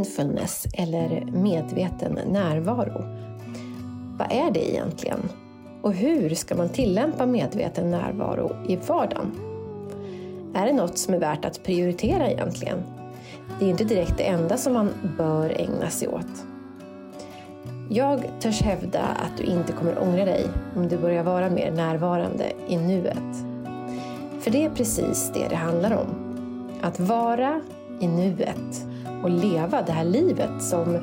[0.00, 3.04] Mindfulness eller medveten närvaro.
[4.18, 5.18] Vad är det egentligen?
[5.82, 9.32] Och hur ska man tillämpa medveten närvaro i vardagen?
[10.54, 12.82] Är det något som är värt att prioritera egentligen?
[13.58, 16.44] Det är inte direkt det enda som man bör ägna sig åt.
[17.90, 22.52] Jag törs hävda att du inte kommer ångra dig om du börjar vara mer närvarande
[22.68, 23.44] i nuet.
[24.40, 26.06] För det är precis det det handlar om.
[26.80, 27.60] Att vara
[28.00, 28.89] i nuet
[29.22, 30.98] och leva det här livet som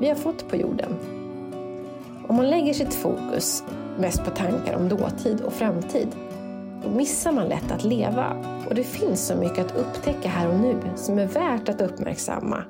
[0.00, 0.96] vi har fått på jorden.
[2.28, 3.64] Om man lägger sitt fokus
[3.98, 6.08] mest på tankar om dåtid och framtid,
[6.84, 8.26] då missar man lätt att leva.
[8.68, 12.64] Och det finns så mycket att upptäcka här och nu som är värt att uppmärksamma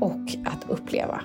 [0.00, 1.20] och att uppleva.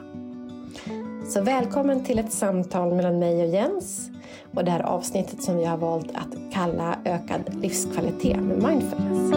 [1.30, 4.09] Så välkommen till ett samtal mellan mig och Jens
[4.53, 9.33] och det här avsnittet som vi har valt att kalla Ökad livskvalitet med mindfulness.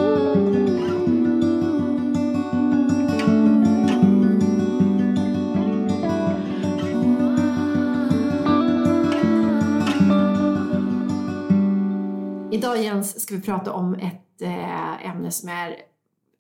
[12.61, 15.77] Idag Jens ska vi prata om ett eh, ämne som, är,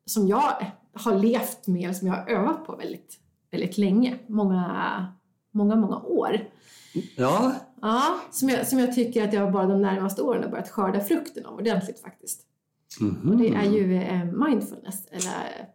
[0.04, 3.18] som jag har levt med, som jag har övat på väldigt,
[3.50, 4.18] väldigt länge.
[4.26, 5.06] Många,
[5.50, 6.40] många, många år.
[7.16, 7.52] Ja.
[7.82, 11.00] Ja, som jag, som jag tycker att jag bara de närmaste åren har börjat skörda
[11.00, 12.46] frukten av ordentligt faktiskt.
[13.00, 13.30] Mhm.
[13.30, 15.68] Och det är ju eh, mindfulness, eller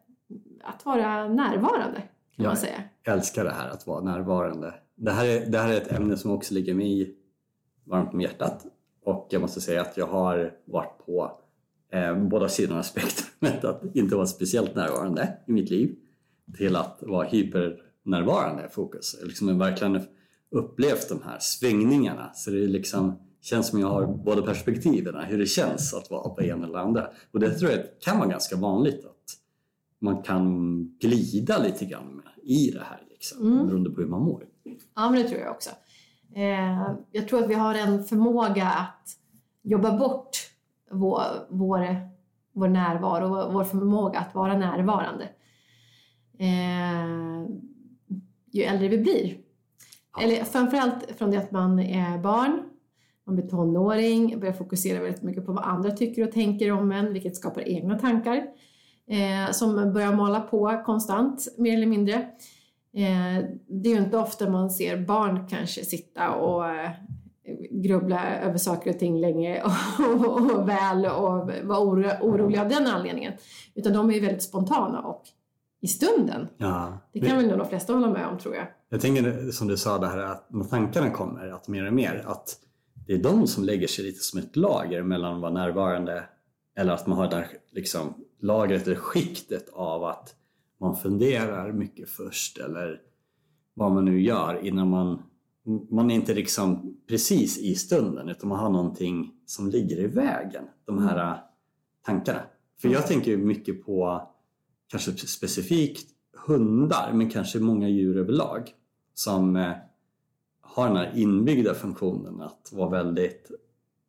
[0.64, 1.98] att vara närvarande
[2.36, 2.50] kan Ja.
[2.50, 2.84] man säga.
[3.04, 4.74] Jag älskar det här att vara närvarande.
[4.96, 7.16] Det här, är, det här är ett ämne som också ligger mig
[7.84, 8.66] varmt om hjärtat.
[9.06, 11.31] Och jag måste säga att jag har varit på
[11.92, 13.64] eh, båda sidorna av spektrumet.
[13.66, 15.96] Att inte vara speciellt närvarande i mitt liv
[16.57, 19.16] till att vara hypernärvarande i fokus.
[19.19, 20.02] Jag liksom har verkligen
[20.52, 22.31] upplevt de här svängningarna.
[22.34, 26.44] Så det liksom, känns som jag har båda perspektiven, hur det känns att vara på
[26.44, 27.07] ena eller andra.
[27.31, 29.12] Och det tror jag kan vara ganska vanligt att
[30.00, 33.68] man kan glida lite grann i det här liksom, Mm.
[33.68, 34.46] beroende på hur man mår.
[34.96, 35.69] Ja, men det tror jag också.
[36.36, 39.18] Eh, jag tror att vi har en förmåga att
[39.62, 40.38] jobba bort
[40.91, 41.97] vår, vår,
[42.53, 45.30] vår närvaro, vår förmåga att vara närvarande.
[46.38, 47.46] Eh,
[48.52, 49.38] ju äldre vi blir.
[50.22, 52.63] Eller framförallt från det att man är barn,
[53.25, 57.13] man blir tonåring, börjar fokusera väldigt mycket på vad andra tycker och tänker om en,
[57.13, 58.47] vilket skapar egna tankar
[59.07, 62.30] eh, som börjar mala på konstant, mer eller mindre.
[62.95, 66.91] Eh, det är ju inte ofta man ser barn kanske sitta och eh,
[67.72, 69.72] grubbla över saker och ting länge och,
[70.25, 73.33] och, och väl och vara oro, oroliga av den anledningen.
[73.75, 75.23] Utan de är ju väldigt spontana och
[75.81, 76.47] i stunden.
[76.57, 76.97] Ja.
[77.13, 78.67] Det kan väl nog de flesta hålla med om tror jag.
[78.89, 82.23] Jag tänker som du sa det här att när tankarna kommer, att mer och mer,
[82.25, 82.59] att
[83.07, 86.23] det är de som lägger sig lite som ett lager mellan att vara närvarande
[86.77, 90.35] eller att man har det här liksom, lagret eller skiktet av att
[90.80, 93.02] man funderar mycket först eller
[93.74, 95.24] vad man nu gör innan man
[95.90, 100.63] man är inte liksom precis i stunden utan man har någonting som ligger i vägen,
[100.86, 101.38] de här äh,
[102.06, 102.41] tankarna.
[102.81, 104.28] För jag tänker ju mycket på
[104.88, 106.09] kanske specifikt
[106.47, 108.69] hundar men kanske många djur överlag
[109.13, 109.72] som eh,
[110.62, 113.52] har den här inbyggda funktionen att vara väldigt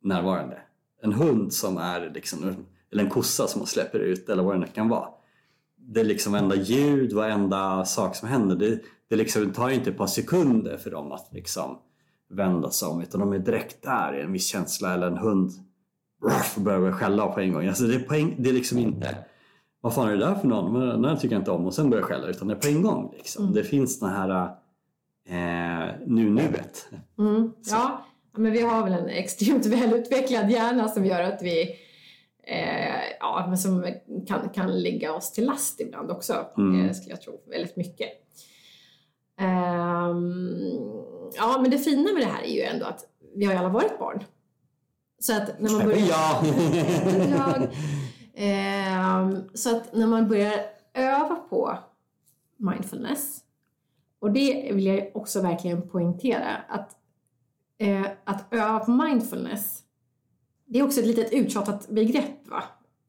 [0.03, 0.61] närvarande.
[1.01, 4.59] En hund som är liksom, eller en kossa som man släpper ut eller vad det
[4.59, 5.09] nu kan vara.
[5.93, 8.55] Det liksom varenda ljud, varenda sak som händer.
[8.55, 11.77] Det, det, liksom, det tar ju inte ett par sekunder för dem att liksom
[12.29, 15.51] vända sig om utan de är direkt där i en viss känsla eller en hund
[16.23, 17.67] ruff, börjar skälla på en gång.
[17.67, 19.17] Alltså det, är på en, det är liksom inte
[19.81, 20.73] vad fan är det där för någon?
[20.73, 22.67] Men Den här tycker jag inte om och sen börjar skälla utan det är på
[22.67, 23.13] en gång.
[23.17, 23.43] Liksom.
[23.43, 23.55] Mm.
[23.55, 24.49] Det finns den här
[25.29, 26.89] eh, nu-nuet.
[27.19, 27.51] Mm.
[27.61, 27.75] Så.
[27.75, 28.05] Ja,
[28.37, 31.75] men vi har väl en extremt välutvecklad hjärna som gör att vi
[32.49, 33.85] eh, ja, men som
[34.27, 36.85] kan, kan ligga oss till last ibland också, Mm.
[36.85, 38.09] eh, skulle jag tro, väldigt mycket.
[39.39, 40.55] Ehm,
[41.35, 43.05] ja, men det fina med det här är ju ändå att
[43.35, 44.23] vi har ju alla varit barn.
[45.19, 46.43] Så att när man börjar...
[47.05, 47.67] Även jag.
[48.39, 50.53] Ehm, så att när man börjar
[50.93, 51.77] öva på
[52.57, 53.39] mindfulness,
[54.19, 56.91] och det vill jag också verkligen poängtera, att,
[57.79, 59.83] eh, att öva på mindfulness,
[60.67, 62.47] det är också ett litet uttjatat begrepp.
[62.47, 62.63] Va?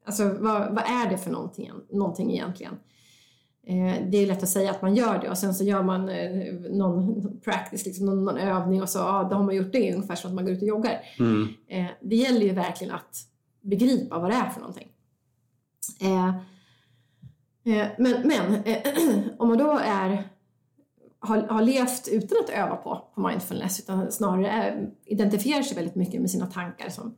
[0.04, 2.74] Alltså vad, vad är det för någonting, någonting egentligen?
[3.68, 6.08] Eh, det är lätt att säga att man gör det och sen så gör man
[6.08, 9.94] eh, någon practice, liksom någon, någon övning och så ja, då har man gjort det
[9.94, 11.00] ungefär som att man går ut och joggar.
[11.18, 11.48] Mm.
[11.68, 13.16] Eh, det gäller ju verkligen att
[13.60, 14.88] begripa vad det är för någonting.
[17.98, 18.62] Men men
[19.38, 20.28] om man då är,
[21.18, 26.20] har, har levt utan att öva på, på mindfulness utan snarare identifierar sig väldigt mycket
[26.20, 27.16] med sina tankar som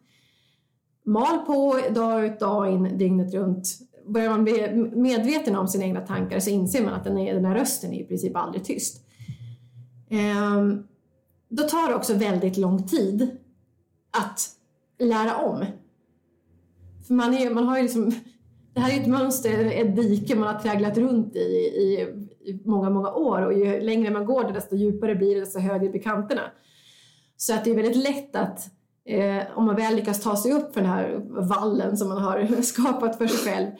[1.07, 6.01] mal på dag ut dag in, dygnet runt, börjar man bli medveten om sina egna
[6.01, 9.07] tankar så inser man att den, är, den här rösten är i princip aldrig tyst.
[10.11, 10.87] Ehm,
[11.49, 13.37] då tar det också väldigt lång tid
[14.11, 14.41] att
[14.99, 15.65] lära om.
[17.07, 18.13] För man, är, man har ju liksom,
[18.75, 22.01] det här är ett mönster, ett dike man har tragglat runt i, i,
[22.51, 25.59] i många, många år och ju längre man går det desto djupare blir det, desto
[25.59, 26.43] högre blir kanterna.
[27.37, 30.75] Så att det är väldigt lätt att eh, om man väl lyckas ta sig upp
[30.75, 33.71] för den här vallen som man har skapat för sig själv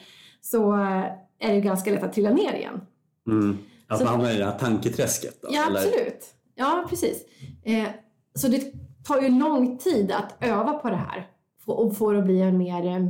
[0.41, 1.03] så eh,
[1.39, 2.81] är det ganska lätt att trilla ner igen.
[3.27, 3.57] Mm.
[3.87, 5.47] Att Så- man hamnar i det här tanketräsket då?
[5.51, 5.77] Ja, eller?
[5.79, 6.25] absolut.
[6.55, 7.25] Ja, precis.
[7.63, 7.87] Eh,
[8.35, 8.73] så det
[9.03, 11.27] tar ju lång tid att öva på det här
[11.65, 13.07] och få det att bli en mer eh,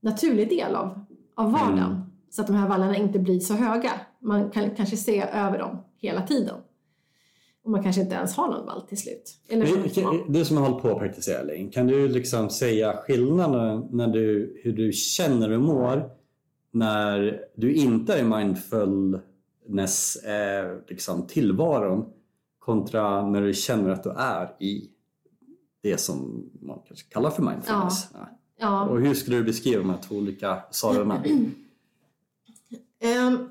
[0.00, 1.04] naturlig del av,
[1.36, 1.78] av vardagen.
[1.78, 2.00] Mm.
[2.30, 3.90] Så att de här vallarna inte blir så höga.
[4.18, 6.54] Man kan kanske se över dem hela tiden.
[7.64, 9.38] Och man kanske inte ens har någon vall till slut.
[9.48, 14.06] Eller Du som har hållit på att praktisera Linn, kan du liksom säga skillnaden när
[14.08, 16.10] du, hur du känner och mår
[16.70, 22.12] när du inte är i mindfulness eh, liksom, tillvaron
[22.58, 24.90] kontra när du känner att du är i
[25.82, 28.08] det som man kanske kallar för mindfulness?
[28.12, 28.28] Ja.
[28.58, 28.88] ja.
[28.88, 31.24] Och hur skulle du beskriva de här två olika sorterna?
[33.00, 33.48] Ehm,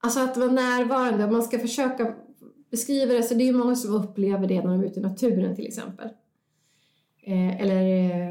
[0.00, 2.14] alltså att vara närvarande, man ska försöka
[2.72, 5.02] beskriver det så det är ju många som upplever det när de är ute i
[5.02, 6.08] naturen till exempel.
[7.26, 7.82] Eh, eller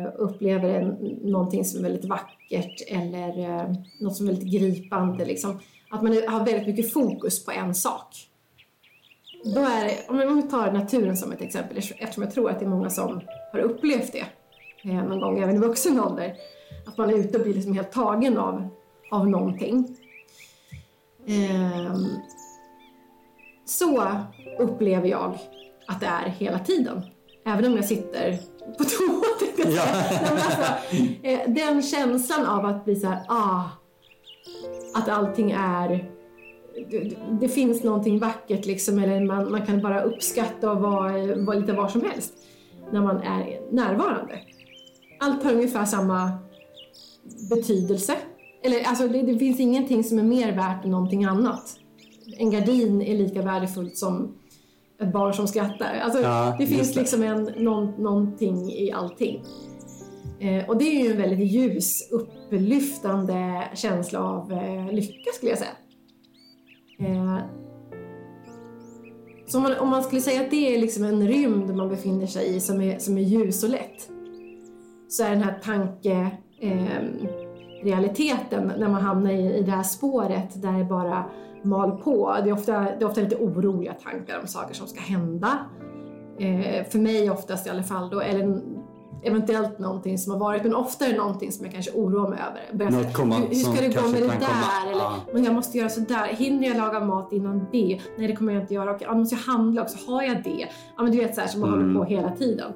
[0.01, 0.87] eh, upplever en,
[1.21, 5.25] någonting som är väldigt vackert eller eh, något som är väldigt gripande.
[5.25, 5.59] Liksom.
[5.89, 8.15] Att man har väldigt mycket fokus på en sak.
[9.43, 12.65] Då är det, om vi tar naturen som ett exempel, eftersom jag tror att det
[12.65, 13.21] är många som
[13.51, 14.25] har upplevt det
[14.89, 16.35] eh, någon gång även i vuxen ålder.
[16.87, 18.69] Att man är ute och blir liksom helt tagen av,
[19.11, 19.97] av någonting.
[21.27, 22.05] Ehm,
[23.65, 24.17] så
[24.59, 25.37] upplever jag
[25.87, 27.01] att det är hela tiden.
[27.45, 28.39] Även om jag sitter
[28.77, 29.21] på toa.
[29.75, 29.83] Ja.
[30.31, 30.61] Alltså,
[31.23, 33.63] eh, Den känslan av att bli så här, ah,
[34.93, 36.11] att allting är
[36.89, 41.59] det, det finns någonting vackert liksom, eller man, man kan bara uppskatta och vara, vara
[41.59, 42.33] lite var som helst
[42.91, 44.39] när man är närvarande.
[45.19, 46.31] Allt har ungefär samma
[47.49, 48.15] betydelse.
[48.63, 51.77] Eller, alltså, det, det finns ingenting som är mer värt än någonting annat.
[52.37, 54.35] En gardin är lika värdefullt som
[55.01, 55.99] ett barn som skrattar.
[56.03, 56.99] Alltså, Ja, det finns det.
[56.99, 59.43] liksom en, någon, någonting i allting.
[60.39, 65.59] Eh, och det är ju en väldigt ljus, upplyftande känsla av eh, lycka skulle jag
[65.59, 65.71] säga.
[66.99, 67.37] Eh,
[69.47, 72.27] så om man, om man skulle säga att det är liksom en rymd man befinner
[72.27, 74.09] sig i som är, som är ljus och lätt
[75.07, 77.01] så är den här tanke eh,
[77.83, 81.23] realiteten när man hamnar i, i det här spåret där det bara
[81.63, 82.35] mal på.
[82.43, 85.57] Det är ofta, det är ofta lite oroliga tankar om saker som ska hända.
[86.39, 88.61] Eh, för mig oftast i alla fall då, eller
[89.23, 92.39] eventuellt någonting som har varit, men ofta är det någonting som jag kanske oroar mig
[92.73, 92.89] över.
[92.91, 94.35] Något komma- hur, hur ska det gå med det där?
[94.39, 94.91] komma.
[94.91, 96.27] Eller, men jag måste göra sådär.
[96.27, 97.99] Hinner jag laga mat innan det?
[98.17, 98.91] Nej, det kommer jag inte göra.
[98.91, 100.11] Okej, då måste jag handla också.
[100.11, 100.67] Har jag det?
[100.97, 101.81] Ja, men du vet så här som man Mm.
[101.81, 102.71] håller på hela tiden.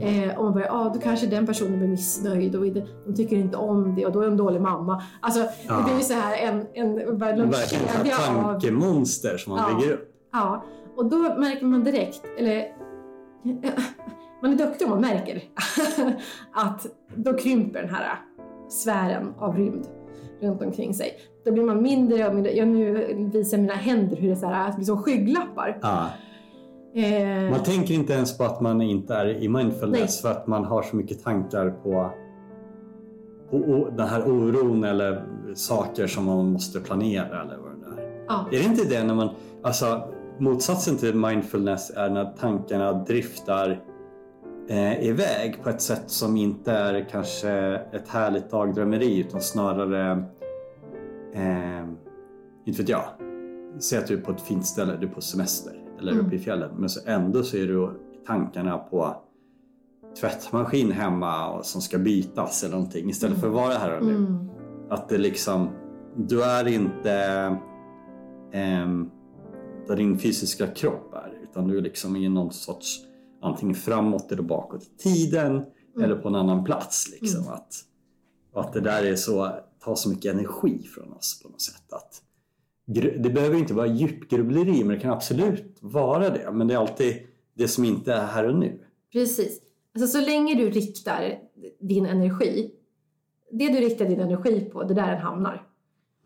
[0.00, 2.64] Eh, och man börjar, ja, då kanske den personen blir missnöjd och
[3.06, 5.02] de tycker inte om det och då är en dålig mamma.
[5.20, 5.76] Alltså, Ja.
[5.78, 7.50] det blir ju så här en, en, en Verkligen
[7.84, 9.78] ett kedja av tankemonster som man Ja.
[9.78, 10.12] bygger upp.
[10.32, 10.64] Ja,
[10.96, 12.64] och då märker man direkt, eller
[14.42, 15.42] man är duktig om man märker
[16.52, 18.18] att då krymper den här
[18.68, 19.86] sfären av rymd
[20.40, 21.10] runt omkring sig.
[21.44, 24.46] Då blir man mindre och mindre, jag nu visar mina händer hur det är så
[24.46, 25.78] här, det blir som skygglappar.
[25.82, 26.06] Ja.
[26.96, 30.64] Eh, Man tänker inte ens på att man inte är i mindfulness för att man
[30.64, 32.10] har så mycket tankar på,
[33.50, 35.24] på o- den här oron eller
[35.54, 38.24] saker som man måste planera eller vad det är.
[38.28, 39.28] ja, Är det inte det när man,
[39.62, 40.02] alltså
[40.38, 43.80] motsatsen till mindfulness är när tankarna driftar
[44.68, 47.50] eh, iväg på ett sätt som inte är kanske
[47.92, 50.10] ett härligt dagdrömmeri utan snarare,
[51.34, 51.84] eh,
[52.64, 53.04] inte vet jag,
[53.78, 56.26] säg att du är på ett fint ställe, du är på semester eller Mm.
[56.26, 57.90] uppe i fjällen men så ändå så är du
[58.26, 59.16] tankarna på
[60.20, 64.14] tvättmaskin hemma och som ska bytas eller någonting istället för att vara här och nu.
[64.16, 64.48] mm,
[64.90, 65.68] Att det liksom,
[66.16, 67.12] du är inte
[68.52, 69.10] ehm,
[69.86, 73.00] där din fysiska kropp är utan du är liksom i någon sorts
[73.42, 75.62] antingen framåt eller bakåt i tiden
[76.02, 77.10] eller på en annan plats.
[77.20, 77.40] Liksom.
[77.42, 77.52] Mm.
[77.54, 77.74] Att,
[78.54, 79.50] att det där är så,
[79.84, 81.92] tar så mycket energi från oss på något sätt.
[81.92, 82.22] Att,
[83.18, 86.52] det behöver inte vara djupgrubbleri men det kan absolut vara det.
[86.52, 87.16] Men det är alltid
[87.54, 88.80] det som inte är här och nu.
[89.12, 89.60] precis.
[89.94, 91.38] Alltså så länge du riktar
[91.80, 92.70] din energi,
[93.50, 95.66] det du riktar din energi på, det är där den hamnar.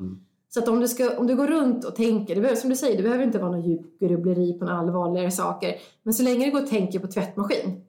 [0.01, 0.21] Mm.
[0.49, 2.77] Så att om du, ska, om du går runt och tänker, det behöver, som du
[2.77, 5.75] säger, det behöver inte vara någon djupgrubbleri på några allvarligare saker.
[6.03, 7.85] Men så länge du går och tänker på tvättmaskin,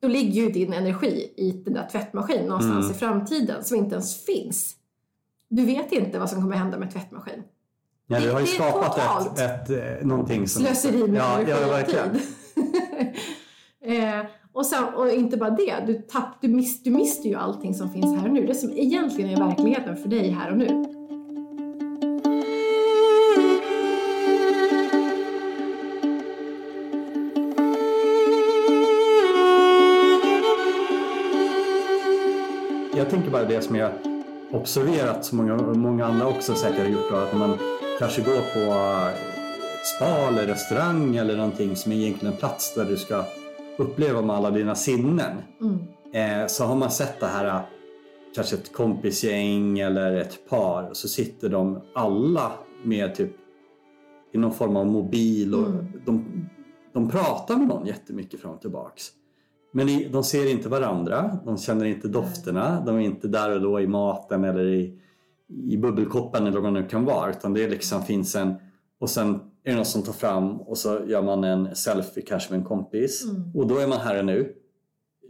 [0.00, 2.96] då ligger ju din energi i den där tvättmaskinen någonstans Mm.
[2.96, 4.76] i framtiden som inte ens finns.
[5.48, 7.42] Du vet inte vad som kommer hända med tvättmaskin.
[8.10, 10.62] Ja, du har ju skapat ett, ett, eh, någonting som...
[10.62, 12.10] Slöseri med ja, ja, och verkligen.
[12.10, 12.22] tid.
[13.98, 17.74] eh, och, sen, och inte bara det, du, tapp, du, miss, du mister ju allting
[17.74, 18.46] som finns här och nu.
[18.46, 20.84] Det som egentligen är verkligheten för dig här och nu.
[32.96, 33.90] Jag tänker bara det som jag
[34.52, 37.58] observerat, som många, många andra också säkert har gjort, att man
[37.98, 38.72] kanske går på
[39.80, 43.24] ett spa eller restaurang eller någonting som är egentligen en plats där du ska
[43.78, 45.36] uppleva med alla dina sinnen.
[45.60, 45.78] Mm.
[46.12, 47.60] Eh, så har man sett det här, eh,
[48.34, 52.52] kanske ett kompisgäng eller ett par, och så sitter de alla
[52.84, 53.32] med typ
[54.32, 55.86] i någon form av mobil och Mm.
[56.06, 56.24] de,
[56.92, 59.04] de pratar med någon jättemycket fram och tillbaks.
[59.72, 63.80] Men de ser inte varandra, de känner inte dofterna, de är inte där och då
[63.80, 64.98] i maten eller i,
[65.48, 67.30] i bubbelkoppen eller vad det nu kan vara.
[67.30, 68.54] Utan det liksom finns en,
[69.00, 72.50] och sen är det någon som tar fram och så gör man en selfie kanske
[72.52, 73.24] med en kompis.
[73.24, 73.50] Mm.
[73.54, 74.52] Och då är man här och nu,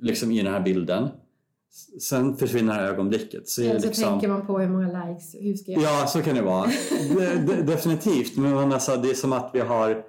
[0.00, 1.08] liksom i den här bilden.
[2.00, 3.48] Sen försvinner det här ögonblicket.
[3.48, 5.82] Så Eller så liksom, tänker man på hur många likes, hur ska jag...
[5.82, 6.66] Ja, så kan det vara.
[7.08, 8.36] De, de, definitivt.
[8.36, 10.02] Men man, alltså, det är som att vi har...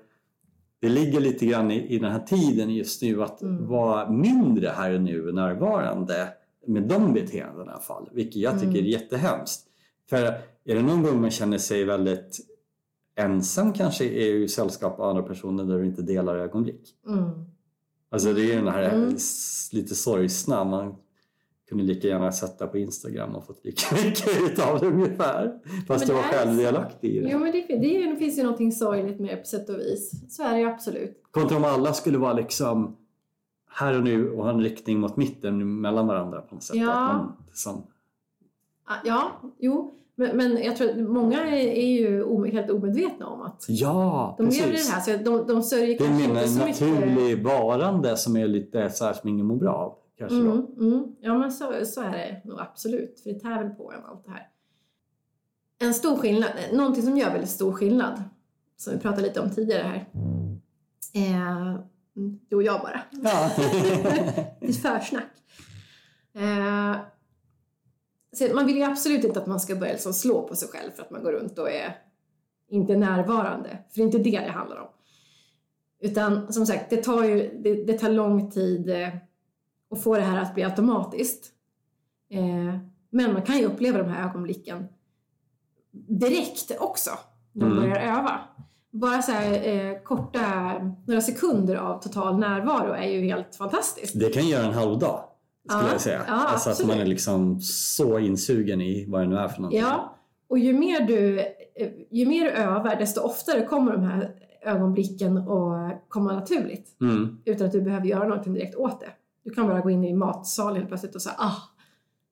[0.82, 3.68] Det ligger lite grann i, i den här tiden just nu att Mm.
[3.68, 6.28] vara mindre här och nu närvarande
[6.68, 8.10] med de beteendena i alla fall.
[8.14, 8.86] Vilket jag tycker Mm.
[8.86, 9.66] är jättehemskt.
[10.10, 10.18] För
[10.66, 12.40] är det någon gång man känner sig väldigt
[13.16, 16.96] ensam kanske är ju sällskap av andra personer där du inte delar ögonblick.
[17.08, 17.30] Mm.
[18.10, 19.18] Alltså det är ju den här Mm.
[19.72, 20.64] lite sorgsna.
[20.64, 20.96] Man
[21.70, 25.60] kunde lika gärna sätta på Instagram och fått lika mycket utav det ungefär.
[25.88, 26.64] Fast du var det är själv så.
[26.64, 27.30] delaktig i det.
[27.32, 30.36] Jo men det, det, finns ju någonting sorgligt med på sätt och vis.
[30.36, 31.24] Så är det ju absolut.
[31.32, 32.98] Kontra om alla skulle vara liksom
[33.70, 36.76] här och nu och ha en riktning mot mitten mellan varandra på något sätt.
[36.76, 36.92] Ja.
[36.92, 37.84] Att man, liksom,
[39.04, 39.99] Ja, jo.
[40.20, 44.36] Men, men jag tror att många är, är ju om, helt omedvetna om att ja,
[44.38, 45.02] de lever i det här.
[45.02, 46.82] Så de, de sörjer Det är kanske inte så mycket.
[46.82, 49.94] naturlig varande som är lite så här som ingen mår bra av.
[50.18, 50.38] Kanske.
[50.38, 51.16] Mm, mm.
[51.22, 53.20] Ja men så, så är det nog absolut.
[53.24, 54.48] För det tär väl på en allt det här.
[55.80, 58.24] En stor skillnad, någonting som gör väldigt stor skillnad,
[58.78, 60.08] som vi pratade lite om tidigare här.
[61.14, 61.70] Eh,
[62.18, 63.02] mm, du och jag bara.
[63.12, 63.50] Ja.
[64.62, 65.32] Lite försnack.
[66.36, 66.96] Eh,
[68.54, 71.04] man vill ju absolut inte att man ska börja liksom slå på sig själv för
[71.04, 71.98] att man går runt och är
[72.70, 73.70] inte närvarande.
[73.70, 74.88] För det är inte det det handlar om.
[76.02, 79.10] Utan som sagt, det tar ju det, det tar lång tid eh,
[79.92, 81.52] att få det här att bli automatiskt.
[82.32, 84.88] Eh, men man kan ju uppleva de här ögonblicken
[85.92, 87.12] direkt också
[87.54, 87.90] när man Mm.
[87.90, 88.40] börjar öva.
[88.92, 90.74] Bara så här eh, korta,
[91.08, 94.20] några sekunder av total närvaro är ju helt fantastiskt.
[94.20, 95.24] Det kan göra en halv dag
[95.68, 96.24] skulle Ja, jag säga.
[96.28, 99.80] ja, alltså att man är liksom så insugen i vad det nu är för någonting.
[99.80, 100.16] Ja,
[100.48, 105.38] och ju mer du, eh, ju mer du övar desto oftare kommer de här ögonblicken
[105.38, 106.98] att komma naturligt.
[107.02, 107.38] Mm.
[107.46, 109.10] Utan att du behöver göra någonting direkt åt det.
[109.44, 111.56] Du kan bara gå in i matsalen plötsligt och säga ah,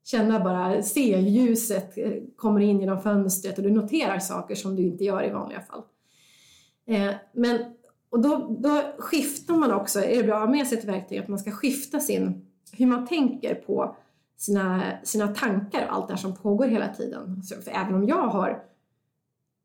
[0.05, 4.83] känna bara, se ljuset eh, kommer in genom fönstret och du noterar saker som du
[4.83, 5.81] inte gör i vanliga fall.
[6.87, 7.59] Eh, men,
[8.09, 11.17] och då, då skiftar man också, är det bra att ha med sig ett verktyg,
[11.17, 13.95] att man ska skifta sin, hur man tänker på
[14.37, 17.43] sina, sina tankar och allt det här som pågår hela tiden.
[17.43, 18.63] Så, för även om jag har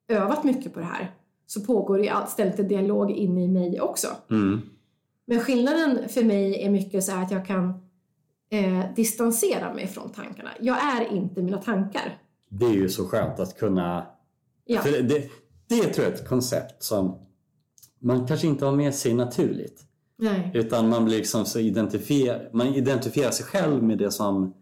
[0.08, 1.14] övat mycket på det här
[1.46, 4.08] så pågår det ständigt en dialog inne i mig också.
[4.30, 4.60] Mm.
[5.26, 7.68] Men skillnaden för mig är mycket så här att jag kan
[8.50, 10.50] eh, distansera mig från tankarna.
[10.60, 12.18] Jag är inte mina tankar.
[12.48, 14.06] Det är ju så skönt att kunna...
[14.64, 14.80] Ja.
[14.84, 15.30] Det, det,
[15.68, 17.18] det tror jag är ett koncept som
[17.98, 19.84] man kanske inte har med sig naturligt.
[20.16, 20.50] Nej.
[20.54, 24.54] Utan man blir liksom så identifier, man identifierar sig själv med det som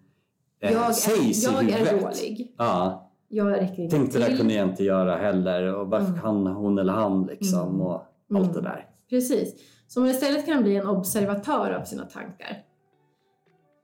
[0.62, 2.02] eh, Jag, sägs är, jag i är huvudet.
[2.02, 2.54] dålig.
[2.58, 6.20] Ja, Jag räcker inte tänkte det där kunde jag inte göra heller och varför Mm.
[6.20, 7.80] kan hon eller han liksom Mm.
[7.80, 8.42] och Mm.
[8.42, 8.86] allt det där.
[9.10, 9.54] Precis.
[9.88, 12.62] Så man istället kan bli en observatör av sina tankar.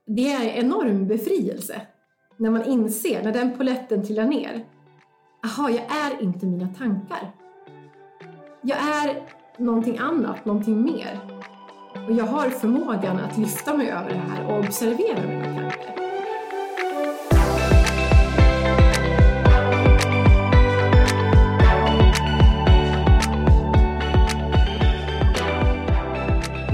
[0.07, 1.81] Det är en enorm befrielse.
[2.37, 4.65] När man inser, när den poletten trillar ner.
[5.45, 7.31] Aha, jag är inte mina tankar.
[8.61, 9.23] Jag är
[9.57, 11.19] någonting annat, någonting mer.
[12.07, 15.95] Och jag har förmågan att lyfta mig över det här och observera mina tankar.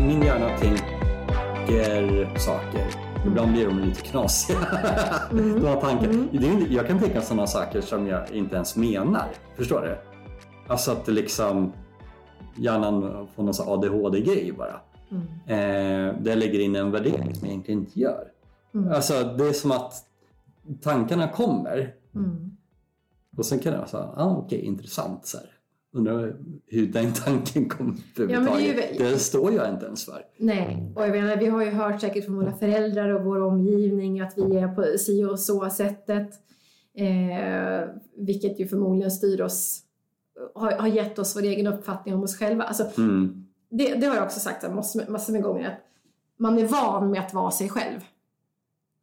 [0.07, 2.85] Min hjärna tänker saker.
[3.25, 4.59] Ibland blir de lite knasiga.
[5.31, 5.61] Mm.
[5.61, 6.09] De tankar.
[6.09, 6.67] Mm.
[6.69, 9.27] Jag kan tänka sådana saker som jag inte ens menar.
[9.55, 9.97] Förstår du?
[10.67, 11.73] Alltså att liksom
[12.55, 14.79] hjärnan får någon ADHD-grej bara.
[15.13, 15.25] Mm.
[15.47, 18.27] Eh, där jag lägger in en värdering som jag egentligen inte gör.
[18.73, 18.91] Mm.
[18.91, 19.93] Alltså det är som att
[20.81, 22.57] tankarna kommer Mm.
[23.37, 25.25] Och sen kan det vara så här, ah, okej, okay, intressant.
[25.25, 25.49] Så här.
[25.95, 26.35] Undrar
[26.67, 28.75] hur den tanken kom överhuvudtaget.
[28.91, 30.21] Ja, det, det står jag inte ens för.
[30.37, 34.21] Nej, och jag menar, vi har ju hört säkert från våra föräldrar och vår omgivning
[34.21, 36.29] att vi är på si och så sättet.
[36.95, 39.81] Eh, vilket ju förmodligen styr oss,
[40.55, 42.63] har, har gett oss vår egen uppfattning om oss själva.
[42.63, 43.42] Alltså, mm.
[43.77, 45.79] Det, det, har jag också sagt massor, massor med gånger, att
[46.39, 47.99] man är van med att vara sig själv.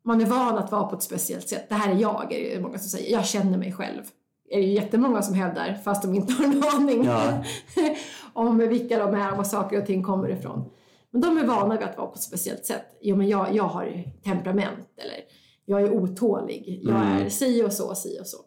[0.04, 1.68] Man är van att vara på ett speciellt sätt.
[1.68, 3.12] Det här är jag, är det många som säger.
[3.12, 4.02] Jag känner mig själv
[4.50, 7.44] är det jättemånga som hävdar, fast de inte har en aning ja.
[8.32, 10.70] om vilka de är och var saker och ting kommer ifrån.
[11.10, 12.84] Men de är vana vid att vara på ett speciellt sätt.
[13.00, 15.16] Jo, men jag, jag har temperament eller
[15.64, 17.26] jag är otålig, jag mm.
[17.26, 18.38] är si och så, si och så.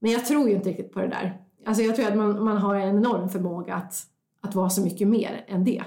[0.00, 1.40] Men jag tror ju inte riktigt på det där.
[1.66, 3.94] Alltså jag tror att man, man har en enorm förmåga att,
[4.42, 5.84] att vara så mycket mer än det.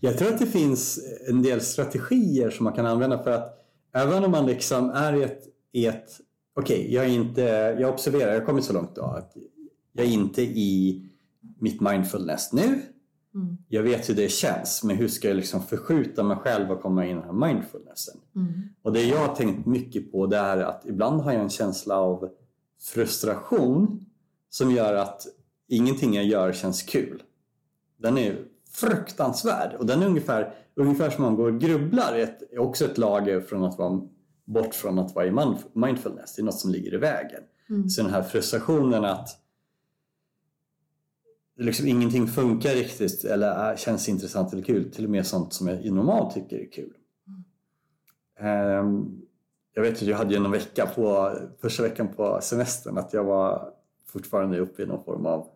[0.00, 4.24] Jag tror att det finns en del strategier som man kan använda för att även
[4.24, 5.42] om man liksom är i ett,
[5.72, 6.20] i ett
[6.54, 7.42] okej, okay, jag, inte,
[7.80, 9.36] jag observerar, jag har kommit så långt då att
[9.92, 11.02] jag är inte i
[11.58, 12.82] mitt mindfulness nu.
[13.34, 13.56] Mm.
[13.68, 17.04] Jag vet hur det känns, men hur ska jag liksom förskjuta mig själv och komma
[17.04, 18.20] in i den här mindfulnessen?
[18.36, 18.52] Mm.
[18.82, 21.96] Och det jag har tänkt mycket på det är att ibland har jag en känsla
[21.96, 22.28] av
[22.80, 24.06] frustration
[24.50, 25.26] som gör att
[25.68, 27.22] ingenting jag gör känns kul.
[27.96, 32.14] Den är fruktansvärd och den är ungefär, ungefär som man går och grubblar,
[32.50, 34.00] är också ett lager från att vara
[34.44, 35.32] bort från att vara i
[35.72, 36.34] mindfulness.
[36.34, 37.42] Det är något som ligger i vägen.
[37.70, 37.88] Mm.
[37.88, 39.28] Så den här frustrationen att
[41.56, 44.92] liksom ingenting funkar riktigt eller känns intressant eller kul.
[44.92, 46.94] Till och med sånt som jag normalt tycker är kul.
[48.38, 48.78] Mm.
[48.78, 49.22] Um,
[49.72, 53.24] jag vet att jag hade ju någon vecka på första veckan på semestern att jag
[53.24, 53.72] var
[54.06, 55.48] fortfarande uppe i någon form av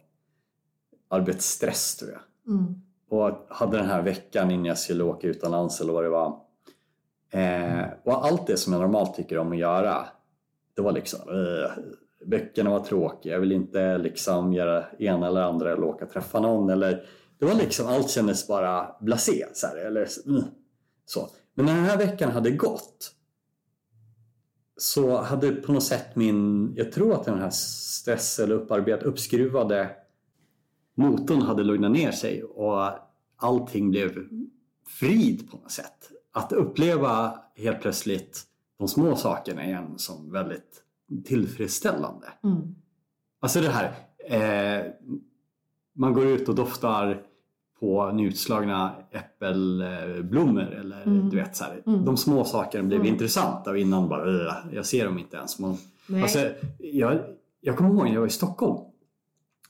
[1.11, 2.21] arbetsstress tror jag.
[2.55, 2.75] Mm.
[3.11, 6.41] Och hade den här veckan innan jag skulle åka utomlands eller vad det var
[7.31, 10.07] Eh, och allt det som jag normalt tycker om att göra,
[10.77, 11.83] det var liksom eh,
[12.27, 16.41] böckerna var tråkiga, jag vill inte liksom göra ena eller andra eller åka och träffa
[16.41, 17.07] någon eller
[17.39, 19.47] det var liksom, allt kändes bara blasé.
[19.53, 20.43] Så, här, eller, mm,
[21.05, 21.29] så.
[21.55, 23.13] Men när den här veckan hade gått
[24.77, 29.91] så hade på något sätt min, jag tror att den här stress eller upparbetade, uppskruvade
[31.01, 32.89] motorn hade lugnat ner sig och
[33.37, 34.29] allting blev
[34.87, 38.47] frid på något sätt att uppleva helt plötsligt
[38.79, 40.83] de små sakerna igen som väldigt
[41.25, 42.27] tillfredsställande.
[42.45, 42.75] Mm.
[43.41, 43.95] Alltså det här,
[44.29, 44.87] eh,
[45.93, 47.23] man går ut och doftar
[47.81, 51.31] på nyutslagna äppelblommor eller mm.
[51.31, 52.05] du vet så här, mm.
[52.05, 53.13] de små sakerna blev mm.
[53.13, 55.59] intressanta och innan bara jag ser dem inte ens.
[55.59, 55.77] Man,
[56.23, 57.21] alltså, jag,
[57.61, 58.90] jag kommer ihåg när jag var i Stockholm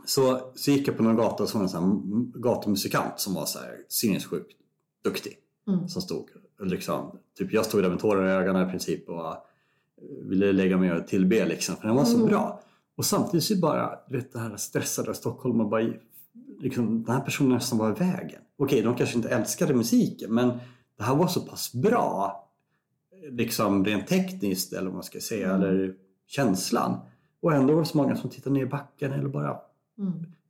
[0.07, 3.59] så, så gick jag på någon gata och såg en sån gatumusikant som var så
[3.59, 4.53] här sinnessjukt
[5.05, 5.37] duktig.
[5.69, 5.89] Mm.
[5.89, 6.29] Som stod
[6.63, 9.37] liksom, typ jag stod där med tårar i ögonen i princip och
[10.23, 12.29] ville lägga mig och tillbe liksom, för den var så mm.
[12.29, 12.63] bra.
[12.97, 15.93] Och samtidigt så bara, du vet det här stressade Stockholm och bara,
[16.61, 18.43] liksom, den här personen nästan var i vägen.
[18.57, 20.49] Okej, de kanske inte älskade musiken men
[20.97, 22.49] det här var så pass bra,
[23.31, 25.61] liksom rent tekniskt eller vad man ska säga, mm.
[25.61, 25.95] eller
[26.27, 26.97] känslan.
[27.43, 29.59] Och ändå var det så många som tittade ner i backen eller bara.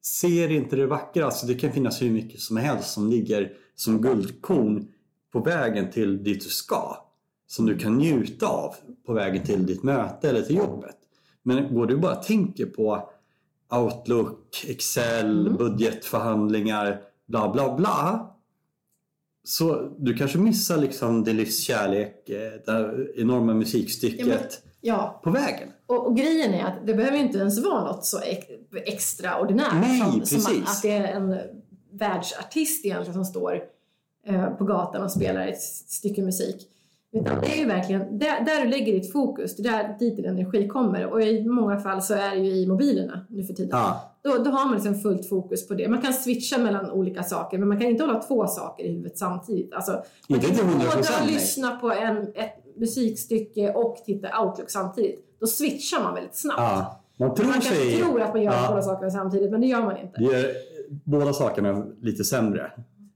[0.03, 1.25] Ser inte det vackra.
[1.25, 4.89] Alltså det kan finnas hur mycket som helst som ligger som guldkorn
[5.33, 7.11] på vägen till dit du ska
[7.51, 8.75] som du kan njuta av
[9.07, 10.97] på vägen till ditt möte eller till jobbet.
[11.43, 13.11] Men går du bara tänker på
[13.73, 15.57] Outlook, Excel, mm.
[15.57, 18.27] budgetförhandlingar, bla bla bla.
[19.45, 25.21] Så du kanske missar liksom din livs kärlek, eh, det enorma musikstycket ja, ja.
[25.25, 25.69] på vägen.
[25.87, 28.47] Och, och, grejen är att det behöver inte ens vara något så ex
[28.87, 31.37] extraordinärt Nej, som, som att det är en
[31.93, 33.61] världsartist egentligen som står
[34.27, 36.67] Eh, på gatan och spelar ett stycke musik.
[37.13, 40.17] Utan det är ju verkligen där, där du lägger ditt fokus, det är där dit
[40.17, 41.07] din energi kommer.
[41.07, 43.71] Och i många fall så är det ju i mobilerna nu för tiden.
[43.73, 44.17] Ja.
[44.23, 45.89] Då, då har man liksom fullt fokus på det.
[45.89, 49.19] Man kan switcha mellan olika saker men man kan inte hålla två saker i huvudet
[49.19, 49.75] samtidigt.
[49.75, 55.39] Alltså, man kan inte både lyssna på en, ett musikstycke och titta Outlook samtidigt.
[55.41, 56.59] Då switchar man väldigt snabbt.
[56.59, 57.01] Ja.
[57.19, 57.99] Man tror, man sig...
[57.99, 58.67] tror att man gör ja.
[58.69, 60.23] båda sakerna samtidigt men det gör man inte.
[60.23, 60.47] Gör
[61.05, 62.73] båda sakerna lite sämre.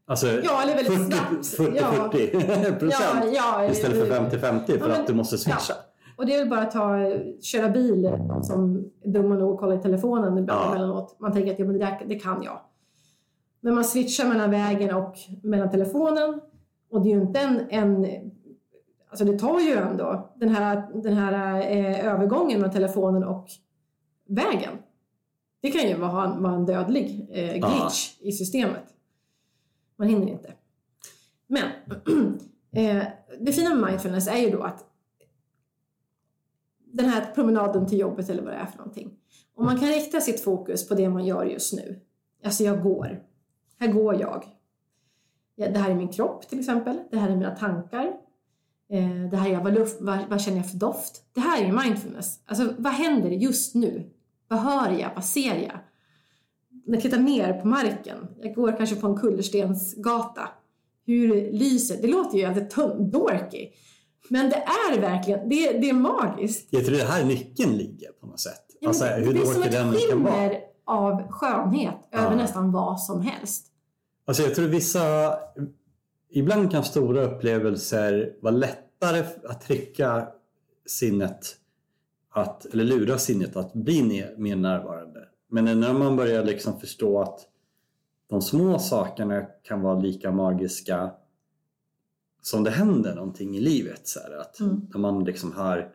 [0.06, 1.14] Alltså ja, eller väldigt
[1.56, 5.74] 40, 40, 40 procent ja, ja, istället för 50-50 för men, att du måste switcha.
[6.16, 6.96] Och det är väl bara att ta,
[7.42, 8.10] köra bil
[8.42, 10.68] som är dumma nog att kolla i telefonen ibland ja.
[10.68, 11.16] emellanåt.
[11.20, 12.60] Man tänker att ja, men det, där, det kan jag.
[13.60, 16.40] Men man switchar mellan vägen och mellan telefonen.
[16.90, 18.06] Och det är ju inte en, en
[19.14, 23.48] alltså det tar ju ändå den här, den här eh, övergången mellan telefonen och
[24.28, 24.72] vägen.
[25.60, 28.28] Det kan ju vara, vara en dödlig eh, glitch ja.
[28.28, 28.84] i systemet.
[29.96, 30.52] Man hinner inte.
[31.46, 31.62] Men
[32.72, 33.02] eh,
[33.40, 34.84] det fina med mindfulness är ju då att
[36.92, 39.10] den här promenaden till jobbet eller vad det är för någonting.
[39.54, 42.00] Om man kan rikta sitt fokus på det man gör just nu.
[42.44, 43.22] Alltså jag går.
[43.78, 44.44] Här går jag.
[45.54, 47.00] Ja, det här är min kropp till exempel.
[47.10, 48.23] Det här är mina tankar.
[48.92, 51.22] Eh, det här är vad, luft, vad, vad känner jag för doft?
[51.34, 52.38] Det här är mindfulness.
[52.46, 54.10] Alltså vad händer just nu?
[54.48, 55.10] Vad hör jag?
[55.14, 55.78] Vad ser jag?
[56.86, 58.28] När jag tittar ner på marken.
[58.40, 60.48] Jag går kanske på en kullerstensgata.
[61.06, 62.08] Hur lyser det?
[62.08, 62.74] låter ju jävligt
[63.12, 63.68] dorky.
[64.28, 66.68] Men det är verkligen, det, det är magiskt.
[66.70, 68.64] Jag tror det här nyckeln ligger på något sätt.
[68.80, 72.36] Ja, alltså, det, hur det är som ett skimmer av skönhet över Ja.
[72.36, 73.66] nästan vad som helst.
[74.26, 75.34] Alltså jag tror vissa...
[76.36, 80.28] Ibland kan stora upplevelser vara lättare att trycka
[80.86, 81.56] sinnet
[82.30, 84.02] att, eller lura sinnet att bli
[84.36, 85.28] mer närvarande.
[85.48, 87.40] Men när man börjar liksom förstå att
[88.26, 91.10] de små sakerna kan vara lika magiska
[92.42, 94.08] som det händer någonting i livet.
[94.08, 94.86] Så här, att Mm.
[94.92, 95.90] När man liksom hör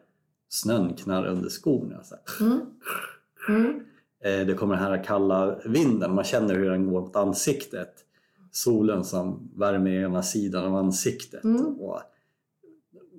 [0.50, 2.04] snön knarra under skorna.
[2.04, 2.16] Så.
[2.44, 2.62] Mm.
[3.50, 3.86] Mm.
[4.24, 8.06] Eh, Det kommer den här kalla vinden, man känner hur den går mot ansiktet.
[8.52, 11.44] Solen som värmer ena sidan av ansiktet.
[11.44, 11.76] Mm.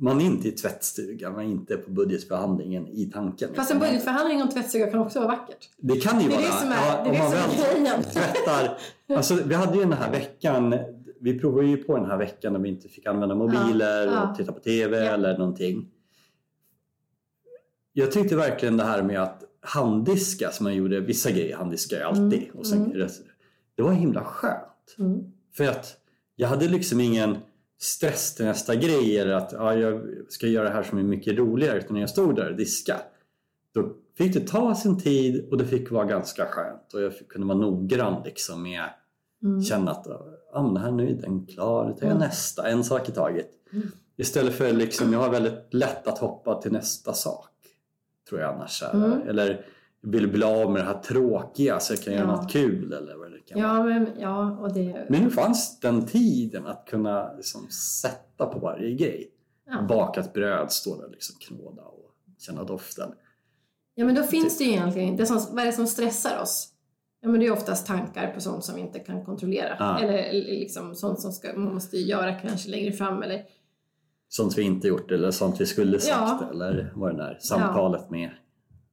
[0.02, 3.50] Man är inte i tvättstugan, man är inte på budgetförhandlingen i tanken.
[3.54, 5.68] Fast en budgetförhandling om tvättstuga kan också vara vackert.
[5.76, 6.46] Det kan ju Det är vara.
[6.50, 8.02] det som är- ja, det är det som är grejen.
[8.02, 8.78] tvättar.
[9.16, 10.74] Alltså, vi hade ju den här veckan,
[11.20, 14.30] vi provade ju på den här veckan när vi inte fick använda mobiler Ja, ja.
[14.30, 15.12] och titta på TV Ja.
[15.12, 15.88] eller någonting.
[17.92, 22.08] Jag tyckte verkligen det här med att handdiska som man gjorde, vissa grejer handdiskar jag
[22.08, 22.42] alltid.
[22.42, 23.08] Mm, Och sen, mm.
[23.74, 24.62] Det var himla skönt.
[24.98, 25.24] Mm.
[25.56, 25.96] För att
[26.36, 27.36] jag hade liksom ingen
[27.78, 31.38] stress till nästa grej eller att ja, jag ska göra det här som är mycket
[31.38, 33.00] roligare utan när jag stod där och diska
[33.74, 37.28] då fick det ta sin tid och det fick vara ganska skönt och jag fick-
[37.28, 38.84] kunde vara noggrann liksom med
[39.42, 39.62] Mm.
[39.62, 40.06] känna att
[40.52, 42.18] ah, men här nu är den klar, nu tar jag Mm.
[42.18, 43.50] nästa, en sak i taget.
[43.72, 43.86] Mm.
[44.16, 47.48] Istället för liksom, jag har väldigt lätt att hoppa till nästa sak.
[48.28, 48.82] Tror jag annars.
[48.94, 49.12] Mm.
[49.28, 49.64] Eller
[50.02, 52.36] vill bli av med det här tråkiga så jag kan göra Ja.
[52.36, 53.16] något kul eller
[53.54, 53.66] vara.
[53.66, 55.06] Ja, men, ja, och det...
[55.08, 59.30] Men nu fanns den tiden att kunna liksom sätta på varje grej.
[59.66, 59.82] Ja.
[59.88, 63.12] Baka ett bröd, stå där och liksom knåda och känna doften.
[63.94, 66.68] Ja, men då finns det ju egentligen, det som, vad är det som stressar oss?
[67.20, 69.76] Ja, men det är oftast tankar på sånt som vi inte kan kontrollera.
[69.78, 69.98] Ja.
[70.00, 73.22] Eller, liksom sånt som ska, man måste göra kanske längre fram.
[73.22, 73.44] Eller,
[74.28, 76.48] Sånt vi inte gjort eller sånt vi skulle sagt Ja.
[76.50, 78.30] eller vad det är, samtalet med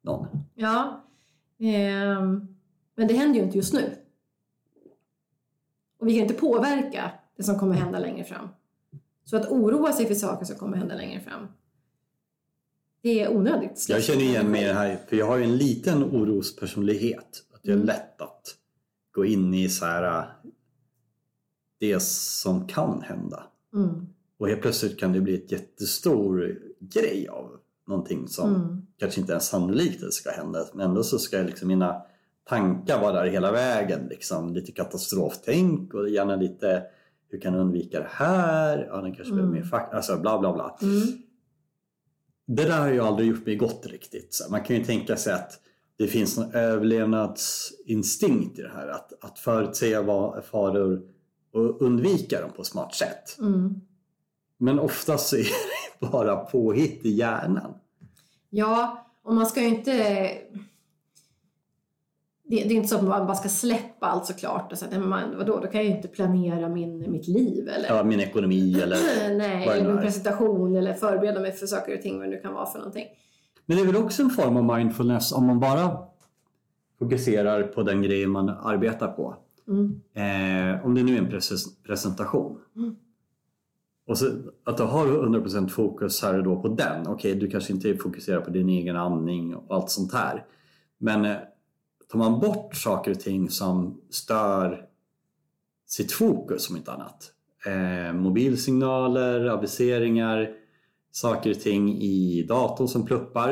[0.01, 0.27] någon.
[0.55, 1.05] ja,
[1.59, 2.47] ehm,
[2.95, 3.95] men det händer ju inte just nu.
[5.99, 8.49] Och vi kan inte påverka det som kommer hända längre fram.
[9.25, 11.47] Så att oroa sig för saker som kommer hända längre fram,
[13.01, 13.85] det är onödigt.
[13.89, 17.43] Jag känner igen mig i det här, för jag har ju en liten orospersonlighet.
[17.53, 17.85] Att jag är Mm.
[17.87, 18.55] lätt att
[19.11, 20.25] gå in i så här äh,
[21.79, 23.43] det som kan hända.
[23.73, 24.07] Mm.
[24.37, 27.51] Och helt plötsligt kan det bli ett jättestor grej av
[27.87, 28.81] någonting som Mm.
[28.97, 30.65] kanske inte är sannolikt att det ska hända.
[30.73, 32.01] Men ändå så ska liksom mina
[32.49, 34.07] tankar vara där hela vägen.
[34.09, 36.83] Liksom, lite katastroftänk och gärna lite
[37.29, 38.87] hur kan jag undvika det här?
[38.89, 39.61] Ja, den kanske behöver Mm.
[39.61, 40.77] mer fack, alltså bla bla bla.
[40.81, 41.07] Mm.
[42.47, 44.33] Det där har ju aldrig gjort mig gott riktigt.
[44.33, 45.59] Så man kan ju tänka sig att
[45.97, 48.87] det finns en överlevnadsinstinkt i det här.
[48.87, 51.01] Att, att förutsäga vad faror
[51.53, 53.37] och undvika dem på ett smart sätt.
[53.39, 53.81] Mm.
[54.57, 55.43] Men oftast så är
[55.99, 57.73] det bara påhitt i hjärnan.
[58.49, 60.27] Ja, och man ska ju inte...
[62.49, 65.37] Det, är inte så att man bara ska släppa allt såklart och "Nej, men man,
[65.37, 68.97] vadå, då kan jag ju inte planera min, mitt liv eller, Ja, min ekonomi eller...
[69.37, 72.53] Nej, eller min presentation eller förbereda mig för saker och ting, vad det nu kan
[72.53, 73.05] vara för någonting.
[73.65, 75.97] Men det är väl också en form av mindfulness om man bara
[76.99, 79.35] fokuserar på den grejen man arbetar på.
[79.67, 80.01] Mm.
[80.13, 82.59] Eh, om det nu är en pres- presentation.
[82.75, 82.95] Mm.
[84.07, 84.25] Och så,
[84.63, 87.07] att du har 100% fokus här och då på den.
[87.07, 90.45] Okej, du kanske inte fokuserar på din egen andning och allt sånt här.
[90.97, 91.35] Men eh,
[92.07, 94.85] tar man bort saker och ting som stör
[95.85, 97.31] sitt fokus om inte annat.
[97.65, 100.49] Eh, mobilsignaler, aviseringar,
[101.11, 103.49] saker och ting i datorn som pluppar.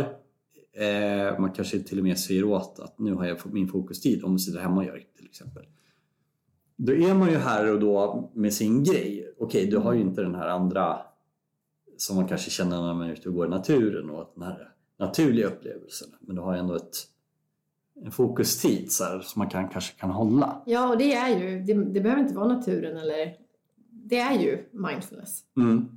[0.74, 4.24] Eh, man kanske till och med säger åt att nu har jag fått min fokustid
[4.24, 5.64] om man sitter hemma och gör det till exempel.
[6.76, 9.34] Då är man ju här och då med sin grej.
[9.40, 10.98] Okej, du har ju inte den här andra
[11.98, 14.72] som man kanske känner när man är ute och går i naturen och den här
[15.00, 16.08] naturliga upplevelsen.
[16.20, 16.98] Men du har ändå ett,
[18.12, 20.62] fokustid så här, som man kan, kanske kan hålla.
[20.66, 23.34] Ja, och det är ju, det, det behöver inte vara naturen eller,
[23.92, 25.40] det är ju mindfulness.
[25.58, 25.90] Mm.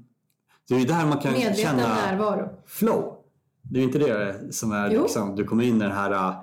[0.68, 2.48] Det är ju där man kan Medveten känna närvaro.
[2.66, 3.14] flow.
[3.62, 5.02] Det är ju inte det som är Jo.
[5.02, 6.34] liksom, du kommer in i det här äh,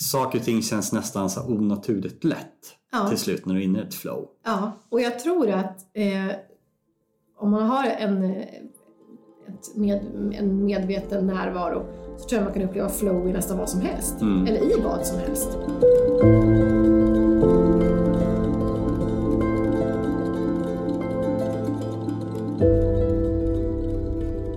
[0.00, 3.08] saker och ting känns nästan så onaturligt lätt Ja.
[3.08, 4.28] till slut när du är inne i ett flow.
[4.44, 6.36] Ja, och jag tror att eh,
[7.36, 8.42] om man har en,
[9.48, 10.00] ett med,
[10.32, 11.86] en medveten närvaro
[12.18, 14.20] så tror jag man kan uppleva flow i nästan vad som helst.
[14.20, 14.46] Mm.
[14.46, 15.58] Eller i vad som helst.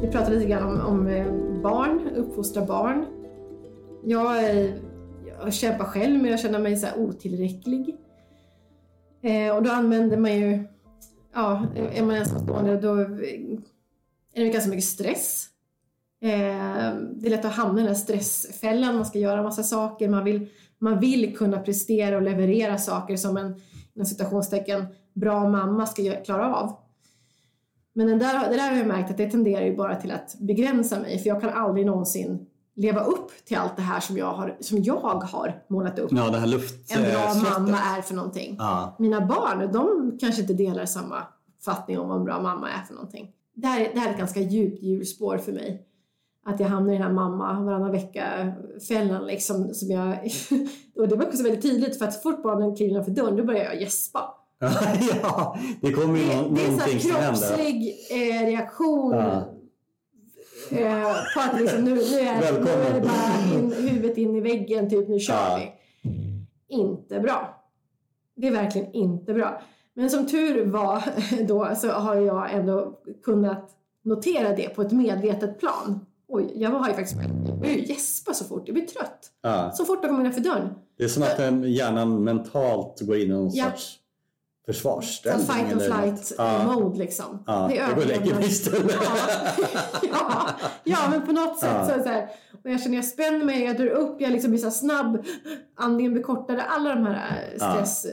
[0.02, 1.26] Vi pratade lite grann om, om eh,
[1.62, 3.06] barn, uppfostra barn.
[4.04, 4.72] Jag, eh,
[5.44, 7.96] jag kämpar själv med att känna mig så otillräcklig.
[9.22, 10.64] Eh, och då använder man ju,
[11.34, 12.96] ja, är man ensamstående då
[14.42, 15.48] är det ganska mycket stress.
[16.22, 16.30] Eh,
[17.16, 20.24] det är lätt att hamna i den här stressfällan, man ska göra massa saker, man
[20.24, 20.48] vill,
[20.80, 23.62] man vill kunna prestera och leverera saker som en,
[23.96, 26.78] inom citationstecken, bra mamma ska klara av.
[27.94, 30.36] Men den där, det där har jag märkt att det tenderar ju bara till att
[30.40, 32.46] begränsa mig, för jag kan aldrig någonsin
[32.76, 36.12] leva upp till allt det här som jag har, som jag har målat upp.
[36.12, 36.92] Ja, det här luft...
[36.92, 37.60] En bra eh, slottet.
[37.60, 38.56] mamma är för någonting.
[38.60, 38.96] Ja.
[39.00, 41.24] Mina barn, de kanske inte delar samma
[41.58, 43.32] uppfattning om vad en bra mamma är för någonting.
[43.62, 45.84] Det här, är- det här är ett ganska djupt hjulspår för mig.
[46.46, 49.74] Att jag hamnar i den här mamma varannan vecka-fällan liksom.
[49.74, 50.14] Som jag,
[50.96, 53.44] och det var också väldigt tydligt för att så fort barnen kliver innanför dörren då
[53.44, 54.34] börjar jag gäspa.
[55.22, 57.48] ja, det kommer ju Det, någon, det är en någonting som händer.
[57.48, 59.44] kroppslig eh, reaktion Ja.
[60.72, 64.42] eh, på att liksom, nu, nu, är, nu är det bara in, huvudet in i
[64.42, 65.60] väggen, typ nu kör Ja.
[65.60, 65.72] vi.
[66.76, 67.64] Inte bra.
[68.36, 69.62] Det är verkligen inte bra.
[69.98, 71.04] Men som tur var
[71.48, 73.70] då så har jag ändå kunnat
[74.04, 76.06] notera det på ett medvetet plan.
[76.28, 77.20] Oj, jag har ju faktiskt
[77.64, 79.32] ju gäspa så fort, jag blir trött.
[79.42, 79.72] Ja.
[79.74, 80.70] Så fort jag kommer innanför dörren.
[80.98, 83.66] Det är som att den hjärnan mentalt går in i någon Ja.
[83.66, 83.98] sorts
[84.66, 85.46] Så försvarsställning.
[85.48, 86.34] fight and flight.
[86.38, 86.74] Ja.
[86.74, 87.44] mode liksom.
[87.48, 88.96] Ja, Det är jag går och lägger mig istället.
[90.12, 90.50] Ja.
[90.84, 92.30] ja, men på något sätt så, är det så här.
[92.64, 95.26] Och jag känner jag spänner mig, jag drar upp, jag liksom blir så snabb.
[95.76, 96.62] Andningen blir kortare.
[96.62, 98.06] Alla de här eh, stress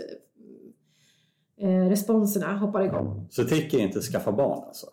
[1.60, 3.26] eh, responserna hoppar igång.
[3.30, 4.86] Så tycker jag inte skaffa barn alltså.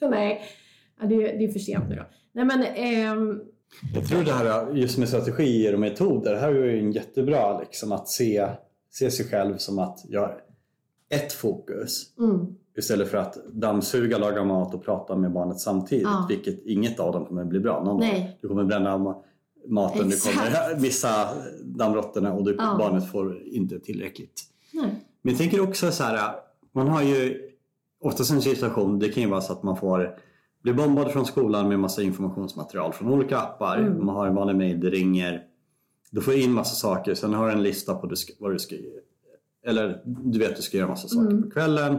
[0.10, 0.42] Nej,
[1.00, 2.02] ja, det, är- det är för sent nu då.
[2.32, 3.40] Nej men, ehm,
[3.94, 7.92] Jag tror det här just med strategier och metoder, här är ju en jättebra liksom
[7.92, 8.48] att se,
[8.90, 10.40] se sig själv som att jag har
[11.10, 12.46] ett fokus mm,
[12.78, 16.04] istället för att dammsuga, laga mat och prata med barnet samtidigt.
[16.04, 16.26] Ja.
[16.28, 17.84] Vilket inget av dem kommer bli bra.
[17.84, 18.38] Någon Nej.
[18.42, 19.22] Du kommer bränna ma-
[19.68, 20.80] maten, du kommer Exakt.
[20.80, 21.28] missa
[21.64, 22.76] dammråttorna och du, Ja.
[22.78, 24.42] barnet får inte tillräckligt.
[25.22, 26.34] Men jag tänker också så här,
[26.72, 27.50] man har ju
[28.00, 30.18] oftast en situation, det kan ju vara så att man får
[30.62, 33.78] bli bombad från skolan med massa informationsmaterial från olika appar.
[33.78, 34.06] Mm.
[34.06, 35.44] Man har en vanlig mail, det ringer.
[36.10, 38.74] Du får in massa saker, sen har du en lista på vad du ska
[39.66, 41.42] Eller du vet du ska göra massa saker Mm.
[41.42, 41.98] på kvällen.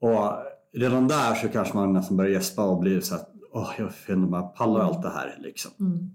[0.00, 0.32] Och
[0.72, 4.26] redan där så kanske man nästan börjar gäspa och blir så att åh, jag finner
[4.26, 5.70] bara pallar allt det här liksom.
[5.80, 6.14] Mm,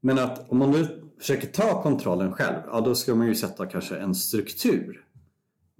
[0.00, 3.66] Men att om man nu försöker ta kontrollen själv, ja då ska man ju sätta
[3.66, 5.04] kanske en struktur.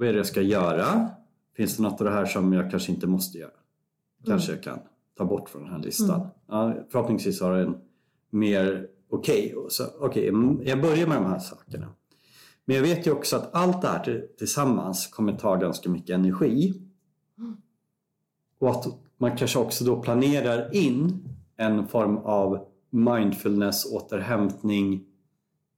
[0.00, 1.10] Vad är det jag ska göra?
[1.56, 3.50] Finns det något av det här som jag kanske inte måste göra?
[4.26, 4.78] Kanske jag kan
[5.18, 6.20] ta bort från den här listan.
[6.20, 6.30] Mm.
[6.48, 7.76] Ja, förhoppningsvis har en
[8.30, 9.54] mer okej.
[9.68, 11.88] så Okej, mm, jag börjar med de här sakerna.
[12.64, 16.14] Men jag vet ju också att allt det här till- tillsammans kommer ta ganska mycket
[16.14, 16.82] energi.
[17.38, 17.56] Mm.
[18.58, 18.86] Och att
[19.18, 25.04] man kanske också då planerar in en form av mindfulness återhämtning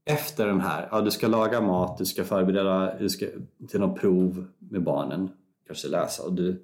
[0.05, 0.89] efter den här.
[0.91, 3.27] Ja, du ska laga mat, du ska förbereda du ska,
[3.69, 5.31] till något prov med barnen,
[5.67, 6.63] kanske läsa och du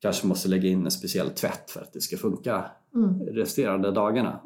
[0.00, 4.40] kanske måste lägga in en speciell tvätt för att det ska funka mm, resterande dagarna.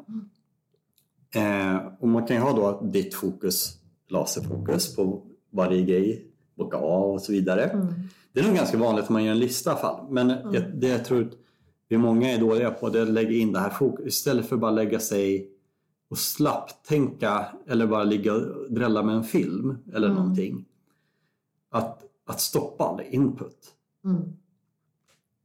[1.35, 7.11] Eh, och man kan ju ha då ditt fokus, laserfokus på varje grej, bocka av
[7.11, 7.63] och så vidare.
[7.63, 7.93] mm,
[8.33, 10.05] Det är nog ganska vanligt att man gör en lista i alla fall.
[10.09, 11.33] Men jag, det jag tror att
[11.87, 14.55] vi många är dåliga på det är att lägga in det här fokus istället för
[14.55, 15.49] att bara lägga sig
[16.09, 20.17] och slappt tänka eller bara ligga och drälla med en film eller Mm.
[20.19, 20.65] någonting.
[21.69, 23.57] Att, att stoppa all input.
[24.05, 24.21] mm,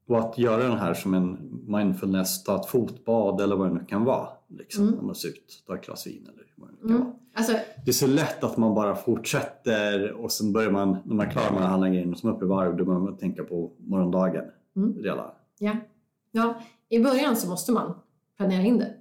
[0.06, 3.84] Och att göra den här som en mindfulness, ta ett fotbad eller vad det nu
[3.84, 4.28] kan vara.
[4.48, 4.98] Liksom, Mm.
[4.98, 7.02] Om man ser ut, ta ett glas vin eller vad det nu kan mm.
[7.04, 7.14] vara.
[7.34, 7.52] Alltså,
[7.84, 11.30] Det är så lätt att man bara fortsätter och sen börjar man, när man är
[11.30, 14.44] klar med alla grejerna som är uppe i varv, då börjar man tänka på morgondagen
[14.76, 14.94] Mm.
[14.98, 15.30] redan.
[15.58, 15.76] Ja.
[16.30, 16.54] ja,
[16.88, 17.94] i början så måste man
[18.36, 18.94] planera in det.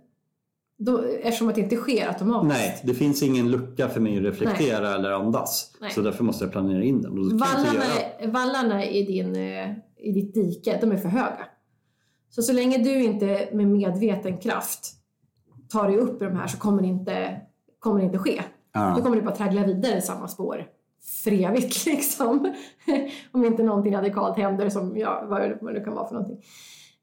[0.82, 2.58] Då, eftersom att det inte sker automatiskt.
[2.58, 5.72] Nej, det finns ingen lucka för mig att reflektera eller andas.
[5.82, 5.92] Nej.
[5.92, 7.15] Så därför måste jag planera in den.
[7.15, 7.84] Då Vallarna,
[8.32, 11.46] vallarna i, din, eh, i ditt dike, de är för höga.
[12.30, 14.94] Så så länge du inte med medveten kraft
[15.70, 17.42] tar dig upp i de här så kommer det inte,
[17.80, 18.42] kommer det inte ske.
[18.74, 19.00] Då Ja.
[19.04, 20.68] kommer du bara traggla vidare i samma spår
[21.24, 22.54] för evigt liksom.
[23.32, 26.44] Om inte någonting radikalt händer som, ja, vad det- vad det kan vara för någonting.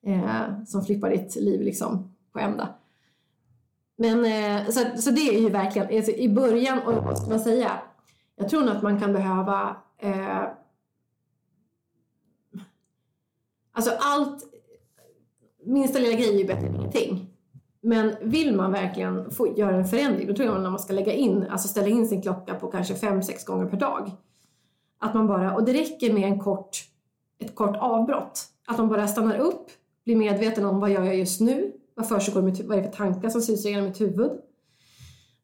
[0.07, 2.69] Eh, som flippar ditt liv liksom på ända.
[3.97, 7.41] Men eh, så, så det är ju verkligen, alltså, i början, och vad ska man
[7.41, 7.71] säga?
[8.37, 10.43] Jag tror nog att man kan behöva eh,
[13.77, 14.45] Alltså allt,
[15.65, 17.31] minsta lilla grej är ju bättre än ingenting.
[17.81, 21.13] Men vill man verkligen få göra en förändring, då tror jag att man ska lägga
[21.13, 24.11] in, alltså ställa in sin klocka på kanske fem sex gånger per dag.
[24.99, 26.79] Att man bara, och det räcker med en kort,
[27.39, 28.45] ett kort avbrott.
[28.67, 29.71] Att man bara stannar upp,
[30.05, 31.73] blir medveten om vad gör jag just nu?
[31.97, 34.31] Vad försiggår mitt vad är det för tankar som syns genom mitt huvud?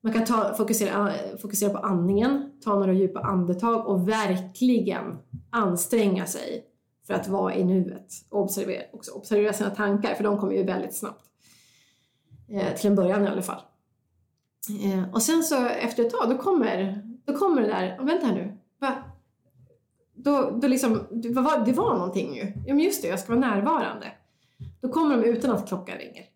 [0.01, 5.19] Man kan ta, fokusera, ah, fokusera på andningen, ta några djupa andetag och verkligen
[5.51, 6.65] anstränga sig
[7.07, 10.63] för att vara i nuet och observera, också observera sina tankar, för de kommer ju
[10.63, 11.25] väldigt snabbt.
[12.49, 13.63] Eh, till en början i alla fall.
[14.85, 18.27] Eh, och sen så efter ett tag, då kommer, då kommer det där, oh, vänta
[18.27, 18.95] här nu, va?
[20.15, 22.53] Då, då liksom, det var, det var någonting ju.
[22.67, 24.13] Ja men just det, jag ska vara närvarande.
[24.81, 26.32] Då kommer de utan att klockan ringer.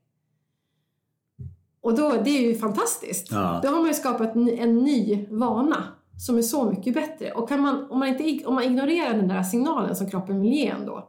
[1.87, 3.33] Och då, det är ju fantastiskt.
[3.33, 3.61] Ja.
[3.63, 5.85] Då har man ju skapat en, ny vana
[6.19, 7.33] som är så mycket bättre.
[7.33, 10.53] Och kan man, om, man inte, om man ignorerar den där signalen som kroppen vill
[10.53, 11.09] ge en då,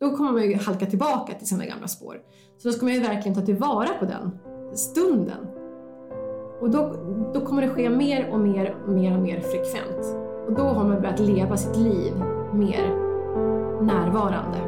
[0.00, 2.16] då kommer man ju halka tillbaka till sina gamla spår.
[2.58, 4.38] Så då ska man ju verkligen ta tillvara på den
[4.74, 5.46] stunden.
[6.60, 6.96] Och då,
[7.34, 10.16] då kommer det ske mer och mer och mer och mer frekvent.
[10.46, 12.12] Och då har man börjat leva sitt liv
[12.54, 12.88] mer
[13.82, 14.58] närvarande.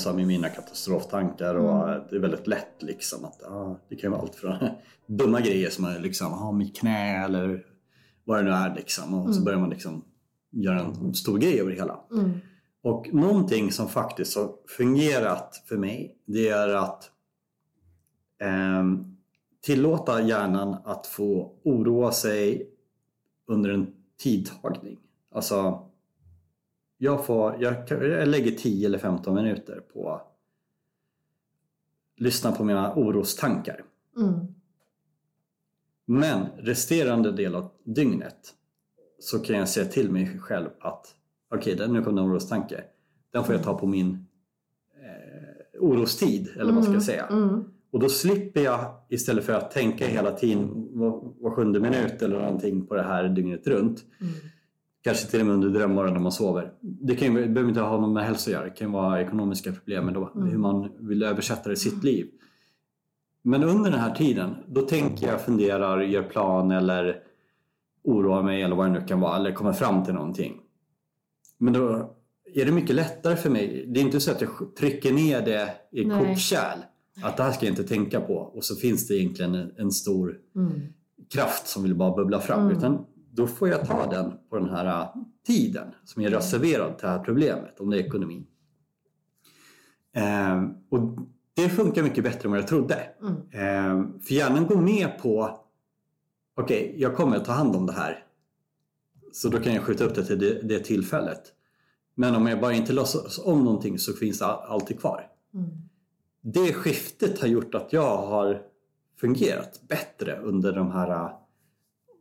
[0.00, 2.02] Sa med mina katastroftankar och Mm.
[2.10, 4.54] det är väldigt lätt liksom att ja, det kan vara allt från
[5.06, 7.66] dumma grejer som att liksom, ha mitt knä eller
[8.24, 9.14] vad det nu är liksom.
[9.14, 9.44] Och så Mm.
[9.44, 10.04] börjar man liksom
[10.50, 12.00] göra en stor grej över det hela.
[12.12, 12.30] Mm.
[12.82, 17.10] Och någonting som faktiskt har fungerat för mig det är att
[18.42, 19.16] ehm,
[19.62, 22.70] tillåta hjärnan att få oroa sig
[23.46, 23.86] under en
[24.22, 24.98] tidtagning.
[25.34, 25.89] Alltså,
[27.02, 30.36] jag, får, jag, jag lägger 10 eller 15 minuter på att
[32.16, 33.84] lyssna på mina orostankar.
[34.16, 34.46] Mm.
[36.06, 38.54] Men resterande del av dygnet
[39.18, 41.14] så kan jag säga till mig själv att
[41.54, 42.84] okej, okay, nu kom det en orostanke.
[43.32, 44.26] Den får jag ta på min
[44.94, 47.26] eh, orostid, eller vad ska jag säga.
[47.26, 47.64] Mm.
[47.90, 52.38] Och då slipper jag istället för att tänka hela tiden var, var sjunde minut eller
[52.38, 54.04] någonting på det här dygnet runt.
[54.20, 54.32] Mm.
[55.02, 56.72] Kanske till och med under drömmar när man sover.
[56.80, 58.64] Det, kan ju, det behöver inte ha något med hälsa att göra.
[58.64, 60.48] Det kan vara ekonomiska problem eller Mm.
[60.48, 62.26] hur man vill översätta det i sitt liv.
[63.42, 67.22] Men under den här tiden, då tänker jag, funderar, gör plan eller
[68.04, 69.36] oroar mig eller vad det nu kan vara.
[69.36, 70.60] Eller kommer fram till någonting.
[71.58, 72.14] Men då
[72.54, 73.84] är det mycket lättare för mig.
[73.88, 76.78] Det är inte så att jag trycker ner det i ett kokkärl.
[77.22, 78.34] Att det här ska jag inte tänka på.
[78.34, 80.70] Och så finns det egentligen en, en stor Mm.
[81.34, 82.60] kraft som vill bara bubbla fram.
[82.60, 82.76] Mm.
[82.76, 85.08] Utan då får jag ta den på den här äh,
[85.46, 88.46] tiden som är reserverad till det här problemet, om det är ekonomin.
[90.12, 91.18] Ehm, och
[91.54, 92.94] det funkar mycket bättre än vad jag trodde.
[93.22, 93.34] Mm.
[93.52, 95.60] Ehm, för hjärnan går med på
[96.56, 98.24] okej, jag kommer att ta hand om det här.
[99.32, 101.42] Så då kan jag skjuta upp det till det, det tillfället.
[102.14, 105.26] Men om jag bara inte låtsas om någonting så finns det all- alltid kvar.
[105.54, 105.70] Mm.
[106.40, 108.62] Det skiftet har gjort att jag har
[109.20, 111.30] fungerat bättre under de här äh,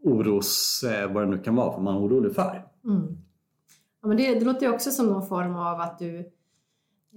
[0.04, 2.66] oros, eh, vad det nu kan vara, vad man är orolig för.
[2.86, 3.18] Mm.
[4.02, 6.18] Ja, men det, det låter ju också som någon form av att du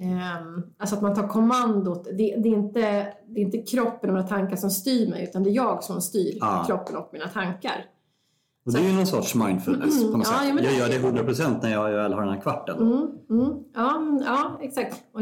[0.01, 2.05] ehm, Alltså att man tar kommandot.
[2.05, 2.81] Det, det, är inte,
[3.29, 6.01] det är inte kroppen och mina tankar som styr mig utan det är jag som
[6.01, 6.64] styr Ja.
[6.66, 7.85] kroppen och mina tankar.
[8.66, 10.65] Och det är ju någon sorts mindfulness på något Ja, sätt.
[10.65, 12.77] ja, jag gör det 100% när jag väl har den här kvarten.
[12.77, 14.96] Mm, mm, ja, ja, exakt.
[15.13, 15.21] Och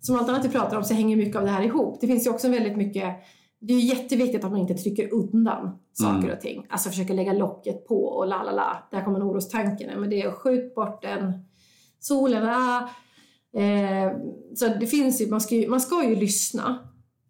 [0.00, 2.00] som allt annat vi pratar om så hänger mycket av det här ihop.
[2.00, 3.14] Det finns ju också väldigt mycket
[3.66, 6.30] det är jätteviktigt att man inte trycker undan saker Mm.
[6.30, 6.66] och ting.
[6.68, 8.76] Alltså försöker lägga locket på och la la la.
[8.90, 10.00] Där kommer en orostanken.
[10.00, 11.32] Men det är skjut bort den.
[12.00, 12.88] Solen, ah.
[13.60, 14.12] Eh,
[14.54, 16.78] så det finns ju, man ska ju, man ska ju lyssna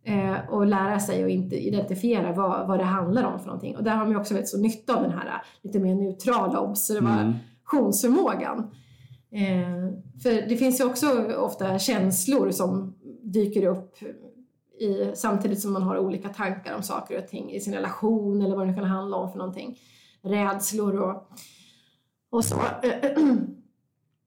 [0.05, 3.77] eh, och lära sig och inte identifiera vad, vad det handlar om för någonting.
[3.77, 6.61] Och där har man ju också väldigt så nytta av den här lite mer neutrala
[6.61, 8.59] observationsförmågan.
[9.31, 13.95] Eh, för det finns ju också ofta känslor som dyker upp
[14.81, 18.57] i, samtidigt som man har olika tankar om saker och ting i sin relation eller
[18.57, 19.79] vad det kan handla om för någonting.
[20.23, 21.29] Rädslor och,
[22.31, 22.61] och så.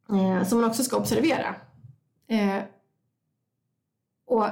[0.10, 1.56] Eh, som man också ska observera.
[2.28, 2.64] Eh,
[4.26, 4.46] och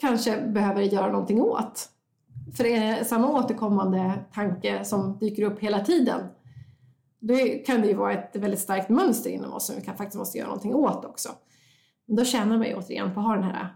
[0.00, 1.88] kanske behöver göra någonting åt.
[2.56, 6.20] För är det samma återkommande tanke som dyker upp hela tiden.
[7.18, 7.34] Då
[7.66, 10.38] kan det ju vara ett väldigt starkt mönster inom oss som vi kan, faktiskt måste
[10.38, 11.28] göra någonting åt också.
[12.06, 13.74] Men då tjänar man ju återigen på att ha den här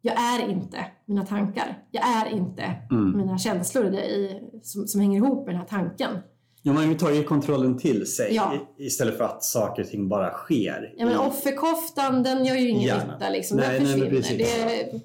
[0.00, 1.78] jag är inte mina tankar.
[1.90, 3.16] Jag är inte Mm.
[3.16, 6.18] mina känslor i, som, som hänger ihop med den här tanken.
[6.62, 8.52] Ja, man tar ju kontrollen till sig Ja.
[8.78, 10.94] istället för att saker och ting bara sker.
[10.96, 13.12] Ja, men offerkoftan den gör ju ingen Gärna.
[13.14, 13.30] nytta.
[13.30, 13.56] Liksom.
[13.56, 14.16] Nej, den nej, försvinner.
[14.16, 14.38] precis.
[14.38, 15.00] det,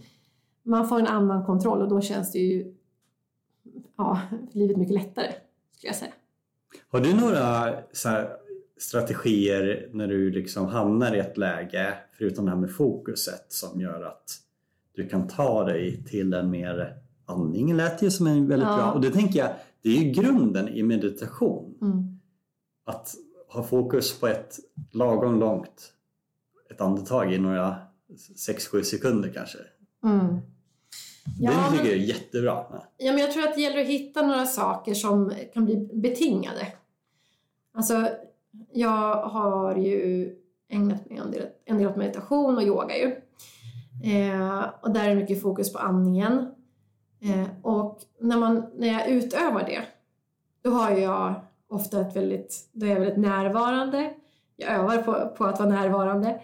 [0.63, 2.73] man får en annan kontroll och då känns det ju
[3.97, 4.21] ja,
[4.51, 5.31] livet mycket lättare.
[5.77, 6.11] Skulle jag säga.
[6.91, 7.73] Har du några
[8.77, 14.01] strategier när du liksom hamnar i ett läge, förutom det här med fokuset, som gör
[14.03, 14.23] att
[14.95, 18.75] du kan ta dig till en mer andning lät ju som en väldigt Ja.
[18.77, 18.91] bra.
[18.91, 19.49] Och det tänker jag,
[19.81, 21.77] det är ju grunden i meditation.
[21.81, 22.19] Mm.
[22.85, 23.15] Att
[23.49, 24.59] ha fokus på ett
[24.91, 25.91] lagom långt
[26.71, 27.75] ett andetag i några
[28.35, 29.57] 6-7 sekunder kanske.
[30.03, 30.37] Mm.
[31.39, 32.65] Ja, det men- tycker jag är jättebra.
[32.97, 36.67] Ja, men jag tror att det gäller att hitta några saker som kan bli betingade.
[37.73, 38.07] Alltså,
[38.73, 40.35] jag har ju
[40.69, 43.15] ägnat mig en del, en del åt meditation och yoga ju.
[44.03, 46.51] Eh, och där är det mycket fokus på andningen.
[47.21, 49.81] Eh, och när, man, när jag utövar det,
[50.61, 51.35] då har jag
[51.69, 54.13] ofta ett väldigt, då är jag väldigt närvarande.
[54.55, 56.41] Jag övar på, på att vara närvarande.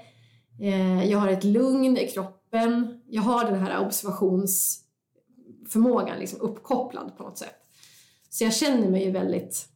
[0.59, 3.01] Eh, jag har ett lugn i kroppen.
[3.07, 7.55] Jag har den här observationsförmågan liksom uppkopplad på något sätt.
[8.29, 9.67] Så jag känner mig ju väldigt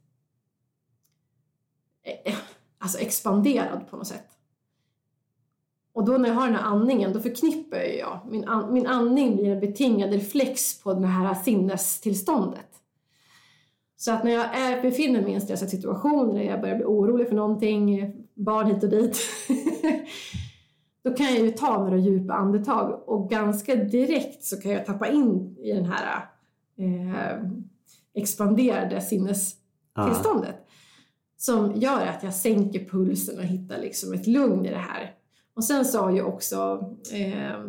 [2.03, 2.35] eh,
[2.77, 4.34] alltså expanderad på något sätt.
[5.95, 8.87] Och då när jag har den här andningen, då förknippar ju jag, min, an, min
[8.87, 12.69] andning blir en betingad reflex på det här sinnestillståndet.
[13.97, 16.85] Så att när jag är, befinner mig i en stressad situation, eller jag börjar bli
[16.85, 19.17] orolig för någonting, barn hit och dit,
[21.03, 25.07] då kan jag ju ta några djupa andetag och ganska direkt så kan jag tappa
[25.07, 26.25] in i den här
[26.77, 27.41] eh,
[28.13, 30.55] expanderade sinnestillståndet.
[31.37, 35.15] Som gör att jag sänker pulsen och hittar liksom ett lugn i det här.
[35.55, 37.59] Och sen har ju också eh,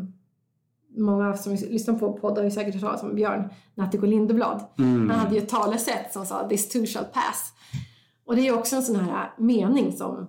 [0.97, 4.65] många som lyssnar på poddar har ju säkert hört talas om Björn Natthiko Lindeblad.
[4.79, 5.11] Mm.
[5.11, 7.53] Han hade ju ett talesätt som sa “This too shall pass”.
[8.25, 10.27] Och det är ju också en sån här mening som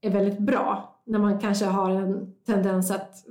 [0.00, 3.24] är väldigt bra när man kanske har en tendens att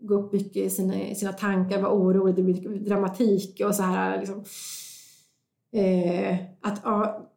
[0.00, 3.82] gå upp mycket i sina, i sina tankar, vara orolig, det blir dramatik och så
[3.82, 4.44] här liksom.
[5.72, 7.30] Eh, att, ja,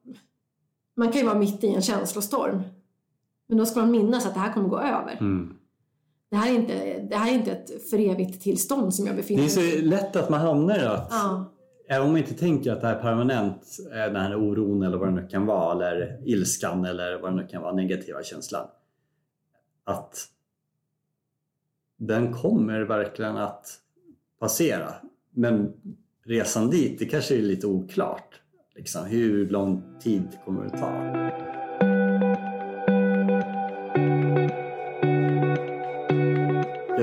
[0.96, 2.62] man kan ju vara mitt i en känslostorm.
[3.48, 5.18] Men då ska man minnas att det här kommer gå över.
[5.20, 5.56] Mm.
[6.34, 9.22] Det, här är inte, det här är inte ett för evigt tillstånd som jag Det
[9.22, 9.82] befinner är mig i.
[9.82, 11.54] så lätt att man hamnar i att Ja.
[11.90, 15.08] Även om man inte tänker att det här är permanent, den här oron eller vad
[15.08, 18.68] det nu kan vara, eller ilskan eller vad det nu kan vara, negativa känslan.
[19.84, 20.26] Att
[21.98, 23.68] den kommer verkligen att
[24.40, 24.94] passera.
[25.32, 25.74] Men
[26.26, 28.42] resan dit, det kanske är lite oklart.
[28.76, 31.63] Liksom, hur lång tid kommer det ta?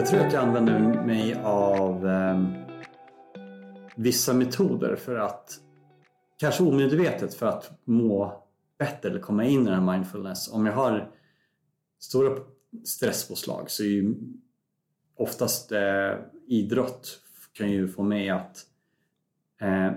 [0.00, 2.44] Jag tror att jag använder mig av eh,
[3.96, 5.60] vissa metoder för att,
[6.38, 8.42] kanske omedvetet för att må
[8.78, 10.52] bättre eller komma in i den här mindfulness.
[10.52, 11.10] Om jag har
[11.98, 12.36] stora
[12.84, 14.14] stresspåslag så är ju
[15.16, 16.14] oftast eh,
[16.46, 17.20] idrott
[17.52, 18.56] kan ju få mig att
[19.60, 19.92] eh,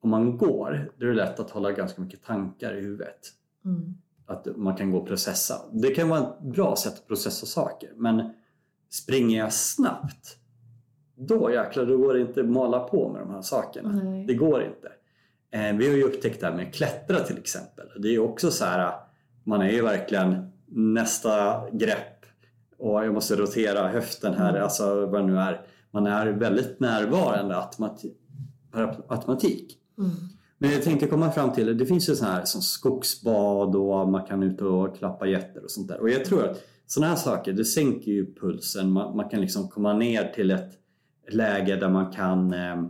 [0.00, 3.20] om man går, då är det lätt att hålla ganska mycket tankar i huvudet.
[3.64, 3.94] Mm.
[4.26, 5.54] Att man kan gå och processa.
[5.72, 8.32] Det kan vara ett bra sätt att processa saker men
[8.92, 10.36] springer jag snabbt
[11.16, 13.88] då jäklar, då går det inte att mala på med de här sakerna.
[14.04, 14.26] Nej.
[14.26, 14.88] Det går inte.
[15.50, 17.86] Eh, vi har ju upptäckt det här med att klättra till exempel.
[17.98, 18.92] Det är ju också så här,
[19.44, 22.26] man är ju verkligen nästa grepp
[22.78, 24.62] och jag måste rotera höften här, Mm.
[24.62, 25.66] alltså vad det nu är.
[25.90, 28.14] Man är väldigt närvarande automati-
[28.72, 29.78] per automatik.
[29.98, 30.10] Mm.
[30.58, 34.26] Men jag tänkte komma fram till, det finns ju sådana här som skogsbad och man
[34.26, 36.00] kan ut och klappa getter och sånt där.
[36.00, 36.60] Och jag tror att
[36.92, 38.90] sådana här saker, det sänker ju pulsen.
[38.90, 40.70] Man, man kan liksom komma ner till ett
[41.30, 42.84] läge där man kan eh,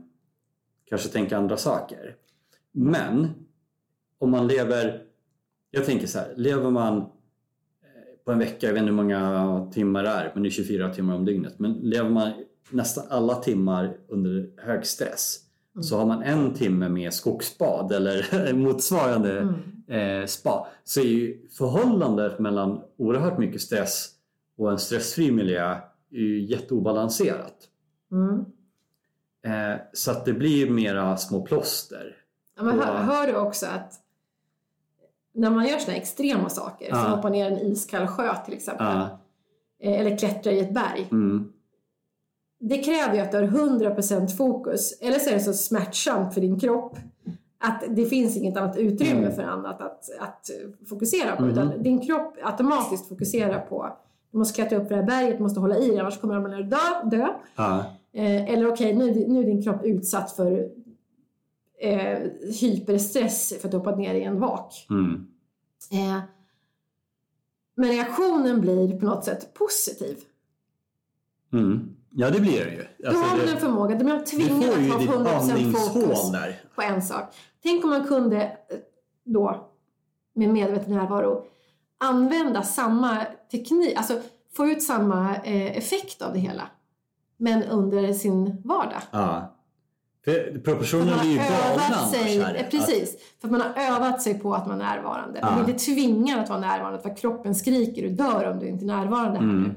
[0.85, 2.17] kanske tänka andra saker.
[2.73, 3.29] Men
[4.19, 5.03] om man lever,
[5.71, 7.05] jag tänker så här, lever man eh,
[8.25, 10.95] på en vecka, jag vet inte hur många timmar det är, men det är 24
[10.95, 11.59] timmar om dygnet.
[11.59, 12.33] Men lever man
[12.71, 15.39] nästan alla timmar under hög stress
[15.75, 15.83] Mm.
[15.83, 19.55] så har man en timme med skogsbad eller motsvarande Mm.
[19.89, 24.09] Eh, spa så är ju förhållandet mellan oerhört mycket stress
[24.57, 25.71] och en stressfri miljö
[26.11, 27.69] är ju jätteobalanserat.
[28.13, 28.45] Mm.
[29.47, 32.17] Eh, så att det blir mera små plåster.
[32.57, 33.99] Ja, men hör, hör du också att
[35.35, 37.03] när man gör här extrema saker, Ja.
[37.03, 39.19] som hoppar ner en iskall sjö till exempel, Ja.
[39.83, 41.09] eh, eller klättra i ett berg.
[41.11, 41.53] Mm.
[42.61, 46.41] Det kräver ju att du har 100% fokus, eller så är det så smärtsamt för
[46.41, 46.97] din kropp
[47.63, 49.33] att det finns inget annat utrymme Mm.
[49.33, 50.51] för annat att, att
[50.89, 51.43] fokusera på.
[51.43, 51.51] Mhm.
[51.51, 53.97] Utan din kropp automatiskt fokuserar på
[54.33, 56.71] du måste klättra upp för det här berget, du måste hålla i annars kommer att
[56.71, 57.17] dö.
[57.17, 57.29] dö.
[57.57, 57.85] Ja.
[58.13, 60.69] Eh, eller okej, okay, nu, nu är din kropp utsatt för
[61.81, 62.19] eh,
[62.61, 64.87] hyperstress för att du hoppat ner i en vak.
[64.91, 65.27] Mm.
[65.93, 66.21] Eh,
[67.75, 70.17] men reaktionen blir på något sätt positiv.
[71.53, 71.97] Mm.
[72.11, 73.09] Ja, det blir den ju.
[73.09, 76.61] Alltså, du har det, en förmåga, du blir tvingad att ha 100% fokus där.
[76.75, 77.35] på en sak.
[77.63, 78.79] Tänk om man kunde eh,
[79.25, 79.71] då,
[80.35, 81.45] med medveten närvaro,
[81.99, 84.21] använda samma teknik, alltså
[84.57, 86.69] få ut samma eh, effekt av det hela.
[87.37, 89.03] Men under sin vardag.
[89.11, 89.59] Ja.
[90.25, 93.21] För proportionen blir ju galna sig, Precis, att...
[93.41, 95.41] för att man har övat sig på att man är närvarande.
[95.43, 95.65] Man ja.
[95.65, 98.85] blir inte tvingad att vara närvarande för att kroppen skriker och dör om du inte
[98.85, 99.39] är närvarande.
[99.39, 99.73] Mm.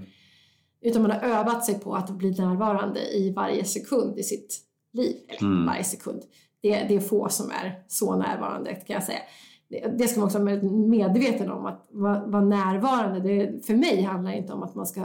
[0.82, 4.62] Utan man har övat sig på att bli närvarande i varje sekund i sitt
[4.94, 5.16] liv.
[5.28, 5.66] Eller mm.
[5.66, 6.22] varje sekund.
[6.66, 9.20] Det, det är få som är så närvarande kan jag säga.
[9.68, 11.66] Det, det ska man också vara medveten om.
[11.66, 15.02] Att vara, vara närvarande, det, för mig handlar det inte om att man ska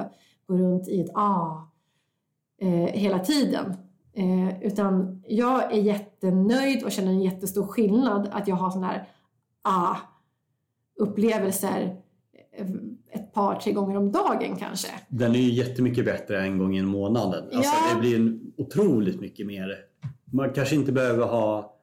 [0.46, 1.70] gå runt i ett ah
[2.60, 3.74] eh, hela tiden.
[4.12, 9.08] Eh, utan jag är jättenöjd och känner en jättestor skillnad att jag har sådana här
[9.62, 9.96] ah
[10.98, 11.96] upplevelser
[12.56, 12.66] eh,
[13.12, 14.88] ett par, tre gånger om dagen kanske.
[15.08, 17.44] Den är ju jättemycket bättre en gång i månaden.
[17.44, 17.94] Alltså, ja.
[17.94, 19.89] Det blir otroligt mycket mer.
[20.32, 21.76] Man kanske inte behöver ha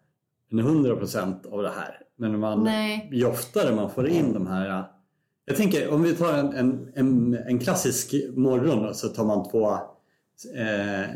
[0.51, 2.01] en 100% av det här.
[2.15, 3.09] Men man, Nej.
[3.13, 4.87] ju oftare man får in de här
[5.49, 9.71] jag tänker om vi tar en, en, en, en klassisk morgon så tar man två
[10.55, 11.09] eh,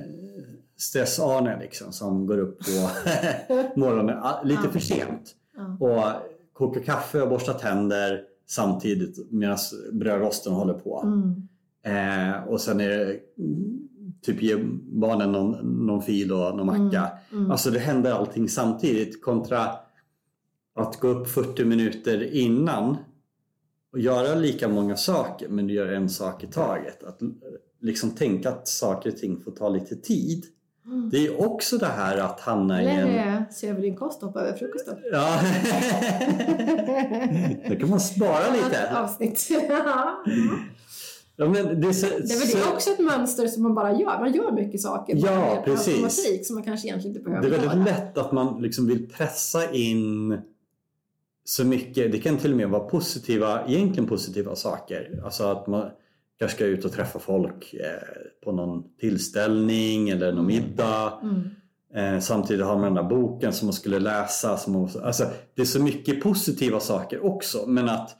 [0.78, 2.90] stress-Arne liksom, som går upp på
[3.80, 5.36] morgonen lite för sent
[5.80, 6.04] och
[6.54, 9.58] kokar kaffe och borstar tänder samtidigt medan
[9.92, 11.02] brödrosten håller på.
[11.04, 11.48] Mm.
[11.84, 13.20] Eh, och sen är det
[14.26, 15.52] typ ge barnen någon,
[15.86, 17.00] någon fil och någon macka.
[17.00, 17.20] Mm.
[17.32, 17.52] Mm.
[17.52, 19.70] Alltså det händer allting samtidigt kontra
[20.76, 22.98] att gå upp 40 minuter innan
[23.94, 27.04] och göra lika många saker men du gör en sak i taget.
[27.04, 27.20] Att
[27.82, 30.46] liksom tänka att saker och ting får ta lite tid.
[30.86, 31.10] Mm.
[31.10, 33.46] Det är också det här att hamna i en...
[33.52, 34.98] se över din kost och hoppa över frukosten.
[35.12, 35.42] Ja.
[37.70, 38.98] Då kan man spara lite.
[38.98, 39.50] Avsnitt.
[41.42, 44.20] Ja, men det, så, det är väl också ett mönster som man bara gör.
[44.20, 46.48] Man gör mycket saker ja, precis.
[46.48, 47.86] som man kanske egentligen inte behöver Det är väldigt göra.
[47.86, 50.38] lätt att man liksom vill pressa in
[51.46, 52.12] så mycket.
[52.12, 55.22] Det kan till och med vara positiva, egentligen positiva saker.
[55.26, 55.90] Alltså att man
[56.40, 57.88] kanske ska ut och träffa folk eh,
[58.44, 61.14] på någon tillställning eller någon middag.
[61.24, 62.16] Mm.
[62.16, 64.58] Eh, samtidigt har man den där boken som man skulle läsa.
[64.58, 65.26] Som man, alltså,
[65.56, 68.18] det är så mycket positiva saker också men att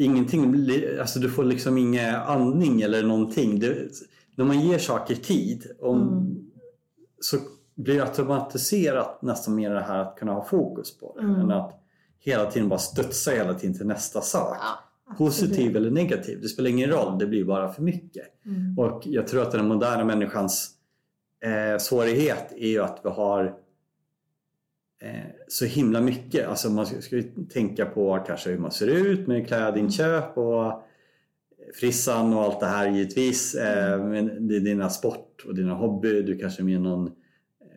[0.00, 0.70] ingenting,
[1.00, 3.60] alltså du får liksom ingen andning eller någonting.
[3.60, 3.88] Det,
[4.34, 6.50] när man ger saker tid om, mm.
[7.20, 7.36] så
[7.74, 11.22] blir det automatiserat nästan mer det här att kunna ha fokus på det.
[11.22, 11.40] Mm.
[11.40, 11.80] Än att
[12.18, 14.56] hela tiden bara studsa hela tiden till nästa sak.
[14.60, 18.26] Ja, Positiv eller negativ, det spelar ingen roll, det blir bara för mycket.
[18.46, 18.78] Mm.
[18.78, 20.70] Och jag tror att den moderna människans
[21.44, 23.54] eh, svårighet är ju att vi har
[25.48, 26.48] så himla mycket.
[26.48, 27.22] Alltså man ska ju
[27.52, 30.82] tänka på kanske hur man ser ut med klädinköp och
[31.74, 33.54] frissan och allt det här givetvis.
[33.54, 34.08] Eh, mm.
[34.08, 36.22] Men det är dina sport och dina hobby.
[36.22, 37.12] Du kanske är med i någon eh,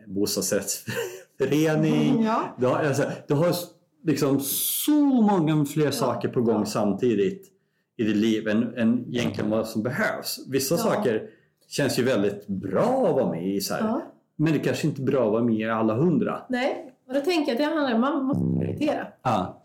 [0.08, 2.24] bostadsrättsförening.
[2.24, 2.56] Ja.
[2.60, 3.56] Du har, alltså, du har
[4.04, 6.66] liksom så många fler saker på gång ja.
[6.66, 7.50] samtidigt
[7.98, 10.40] i ditt liv än, än egentligen vad som behövs.
[10.48, 10.78] Vissa ja.
[10.78, 11.30] saker
[11.68, 13.62] känns ju väldigt bra att vara med i.
[13.62, 14.02] Så.
[14.36, 16.42] Men det kanske inte är bra att vara med i alla hundra.
[16.50, 19.08] Nej, och då tänker jag att det handlar om att man måste prioritera.
[19.22, 19.62] Ja.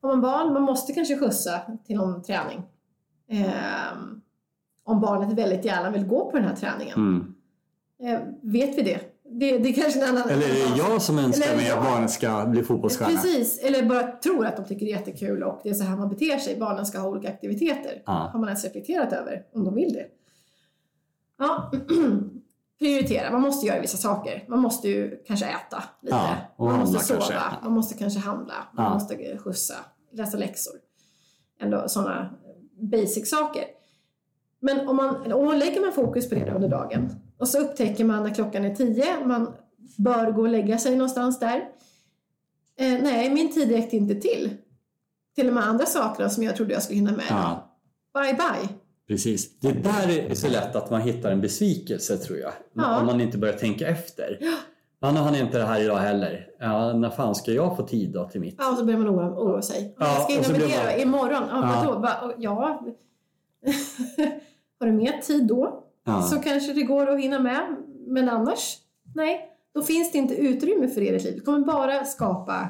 [0.00, 2.62] Om man barn, man måste kanske skjutsa till någon träning.
[3.28, 3.92] Eh,
[4.84, 6.94] om barnet väldigt gärna vill gå på den här träningen.
[6.96, 7.34] Mm.
[8.02, 9.00] Eh, vet vi det?
[9.24, 10.30] Det, det kanske en annan...
[10.30, 13.10] Eller är det jag som önskar mig att barnet ska bli fotbollsstjärna?
[13.10, 15.96] Precis, eller bara tror att de tycker det är jättekul och det är så här
[15.96, 16.56] man beter sig.
[16.58, 18.02] Barnen ska ha olika aktiviteter.
[18.06, 18.30] Ja.
[18.32, 20.06] Har man ens reflekterat över om de vill det?
[21.38, 21.72] Ja,
[22.82, 23.30] prioritera.
[23.30, 24.44] Man måste göra vissa saker.
[24.48, 26.16] Man måste ju kanske äta lite.
[26.16, 27.20] Ja, man måste sova.
[27.20, 27.34] Kanske.
[27.62, 28.54] Man måste kanske handla.
[28.72, 28.94] Man ja.
[28.94, 29.74] måste skjutsa.
[30.12, 30.74] Läsa läxor.
[31.60, 32.30] Ändå sådana
[32.80, 33.64] basic saker.
[34.60, 38.04] Men om man, om man lägger man fokus på det under dagen och så upptäcker
[38.04, 39.54] man när klockan är tio, man
[39.98, 41.56] bör gå och lägga sig någonstans där.
[42.78, 44.56] Eh, nej, min tid räckte inte till.
[45.34, 47.26] Till de här andra sakerna som jag trodde jag skulle hinna med.
[47.30, 47.76] Ja.
[48.14, 48.81] Bye bye.
[49.08, 49.60] Precis.
[49.60, 52.52] Det där är så lätt att man hittar en besvikelse tror jag.
[52.72, 53.00] Ja.
[53.00, 54.38] Om man inte börjar tänka efter.
[54.40, 54.56] Ja.
[55.00, 56.46] Han har inte det här idag heller.
[56.58, 58.54] Ja, när fan ska jag få tid då till mitt?
[58.58, 59.94] Ja, och så börjar man oroa, oroa sig.
[59.98, 61.00] Ja, jag ska hinna med det man...
[61.00, 61.42] imorgon.
[61.50, 61.98] Ja, ja.
[61.98, 62.34] Vadå?
[62.38, 62.54] Ja.
[64.80, 66.22] har du mer tid då ja.
[66.22, 67.76] så kanske det går att hinna med.
[68.06, 68.78] Men annars,
[69.14, 69.48] nej.
[69.74, 71.34] Då finns det inte utrymme för er i liv.
[71.34, 72.68] Det kommer bara skapa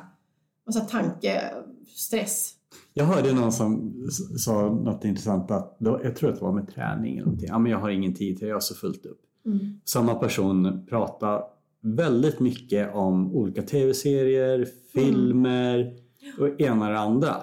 [0.66, 2.55] massa tankestress.
[2.95, 3.95] Jag hörde någon som
[4.38, 7.49] sa något intressant att, jag tror att det var med träning eller någonting.
[7.49, 9.20] Ja, men jag har ingen tid, jag har så fullt upp.
[9.47, 9.80] Mm.
[9.84, 11.43] Samma person pratar
[11.80, 15.93] väldigt mycket om olika tv-serier, filmer
[16.38, 17.36] och ena och det andra.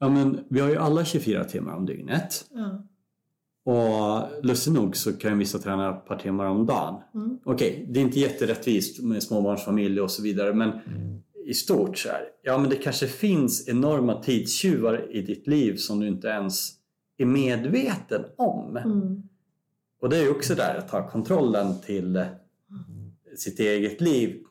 [0.00, 2.46] Ja, men vi har ju alla 24 timmar om dygnet.
[2.54, 2.84] Ja.
[3.66, 7.00] Och lustigt nog så kan vissa träna ett par timmar om dagen.
[7.14, 7.38] Mm.
[7.44, 10.72] Okej, det är inte jätterättvist med småbarnsfamilj och så vidare men
[11.46, 12.28] i stort så här.
[12.42, 16.72] Ja men det kanske finns enorma tidstjuvar i ditt liv som du inte ens
[17.16, 18.76] är medveten om.
[18.76, 19.22] Mm.
[20.00, 22.26] Och det är ju också där att ta kontrollen till eh,
[23.36, 24.44] sitt eget liv.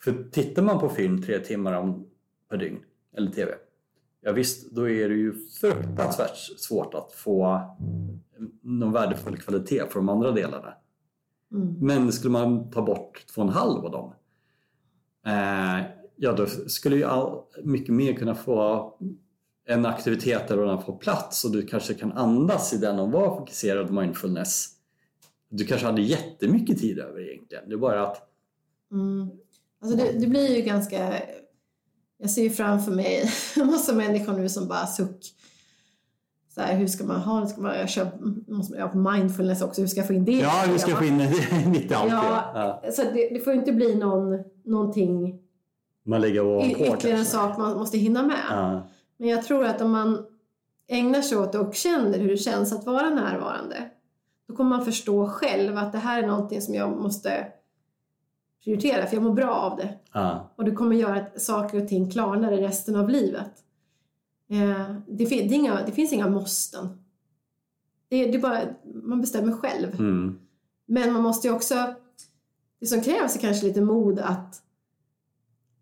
[0.00, 2.06] För tittar man på film tre timmar om
[2.50, 2.78] per dygn,
[3.16, 3.52] eller TV,
[4.20, 7.60] ja visst, då är det ju fruktansvärt svårt att få
[8.62, 10.74] någon värdefull kvalitet för de andra delarna.
[11.52, 11.76] Mm.
[11.80, 14.12] Men skulle man ta bort två och en halv av dem,
[15.26, 15.84] eh,
[16.16, 18.92] ja då skulle ju all, mycket mer kunna få
[19.68, 23.38] en aktivitet där den får plats och du kanske kan andas i den och vara
[23.38, 24.68] fokuserad mindfulness.
[25.48, 27.68] Du kanske hade jättemycket tid över egentligen.
[27.68, 28.26] Det är bara att
[28.92, 29.30] Mm.
[29.82, 31.22] Alltså det, det blir ju ganska...
[32.18, 35.32] Jag ser ju framför mig en massa människor nu som bara suck.
[36.54, 37.48] Så här, hur ska man ha det?
[37.48, 38.08] Ska man, jag kör,
[38.48, 39.80] måste man på mindfulness också?
[39.80, 40.32] Hur ska jag få in det?
[40.32, 41.32] ja, vi ska få in det
[41.66, 42.80] mitt i allt Ja.
[42.84, 42.92] Ja.
[42.92, 45.40] Så det, det får ju inte bli någon, någonting,
[46.06, 47.24] Man lägger y- ovanpå ytterligare en kanske.
[47.24, 48.36] sak man måste hinna med.
[48.50, 48.88] Ja.
[49.16, 50.26] Men jag tror att om man
[50.88, 53.90] ägnar sig åt och känner hur det känns att vara närvarande,
[54.48, 57.46] då kommer man förstå själv att det här är någonting som jag måste
[58.64, 59.94] prioritera, för jag mår bra av det.
[60.12, 60.52] Ja.
[60.56, 63.50] Och det kommer göra att saker och ting klarnar i resten av livet.
[64.50, 66.88] Eh, det, fin- det, är inga, det finns inga måsten.
[68.08, 69.94] Det, det är bara, man bestämmer själv.
[69.98, 70.38] Mm.
[70.86, 71.94] Men man måste ju också,
[72.80, 74.62] det som krävs är kanske lite mod att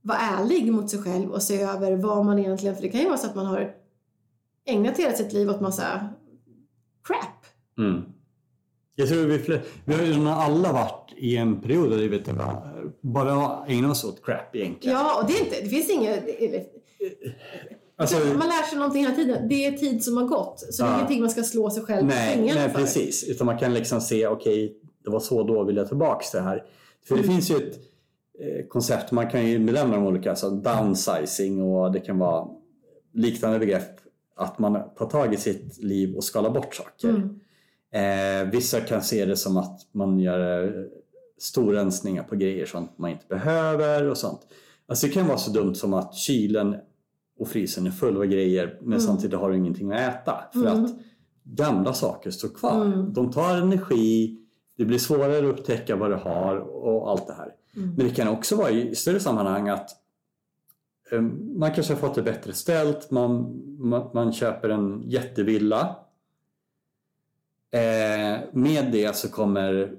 [0.05, 3.07] vara ärlig mot sig själv och se över vad man egentligen, för det kan ju
[3.07, 3.75] vara så att man har
[4.67, 6.09] ägnat hela sitt liv åt massa
[7.05, 7.47] crap.
[7.79, 8.03] Mm.
[8.97, 12.23] Jag tror vi, fler, vi har ju alla varit i en period där vi
[13.01, 14.97] bara ägnat oss åt crap egentligen.
[14.99, 16.25] Ja, och det, är inte, det finns inget...
[17.97, 19.49] Alltså, man lär sig någonting hela tiden.
[19.49, 20.61] Det är tid som har gått.
[20.71, 20.97] Så det är Ja.
[20.97, 22.79] ingenting man ska slå sig själv på nej, fingrarna nej för.
[22.81, 23.25] precis.
[23.29, 26.45] Utan man kan liksom se, okej, det var så då, vill jag tillbaks till det
[26.45, 26.65] här.
[27.09, 27.35] För det Mm.
[27.35, 27.79] finns ju ett
[28.68, 32.49] koncept, man kan ju benämna de olika, alltså downsizing och det kan vara
[33.12, 34.01] liknande begrepp.
[34.37, 37.09] Att man tar tag i sitt liv och skalar bort saker.
[37.09, 37.41] Mm.
[37.93, 40.85] Eh, vissa kan se det som att man gör eh,
[41.39, 44.41] storrensningar på grejer som man inte behöver och sånt.
[44.87, 46.76] Alltså det kan vara så dumt som att kylen
[47.39, 49.01] och frysen är full av grejer men Mm.
[49.01, 50.45] samtidigt har du ingenting att äta.
[50.53, 50.85] För Mm.
[50.85, 50.91] att
[51.45, 52.85] gamla saker står kvar.
[52.85, 53.12] Mm.
[53.12, 54.39] De tar energi,
[54.76, 57.53] det blir svårare att upptäcka vad du har och allt det här.
[57.77, 57.95] Mm.
[57.97, 59.91] Men det kan också vara i större sammanhang att
[61.11, 61.20] eh,
[61.57, 65.97] man kanske har fått det bättre ställt, man, man, man köper en jättevilla.
[67.70, 69.97] Eh, med det så kommer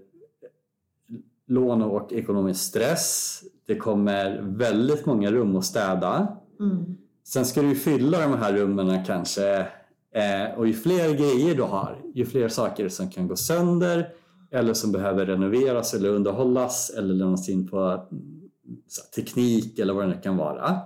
[1.47, 3.41] lån och ekonomisk stress.
[3.65, 6.27] Det kommer väldigt många rum att städa.
[6.59, 6.97] Mm.
[7.23, 9.59] Sen ska du fylla de här rummen kanske
[10.11, 14.09] eh, och ju fler grejer du har, ju fler saker som kan gå sönder
[14.55, 18.07] eller som behöver renoveras eller underhållas eller lämnas in på
[19.15, 20.79] teknik eller vad det nu kan vara.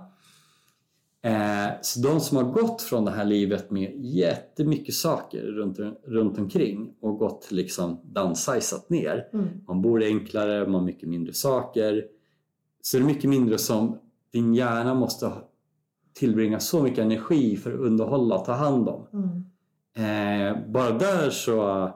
[1.22, 6.38] Eh, så de som har gått från det här livet med jättemycket saker runt, runt
[6.38, 9.28] omkring och gått liksom downsizat ner.
[9.32, 9.48] Mm.
[9.68, 12.04] Man bor enklare, man har mycket mindre saker.
[12.82, 13.98] Så det är mycket mindre som
[14.32, 15.32] din hjärna måste
[16.14, 19.06] tillbringa så mycket energi för att underhålla och ta hand om.
[19.12, 19.44] Mm.
[19.96, 21.90] Eh, bara där så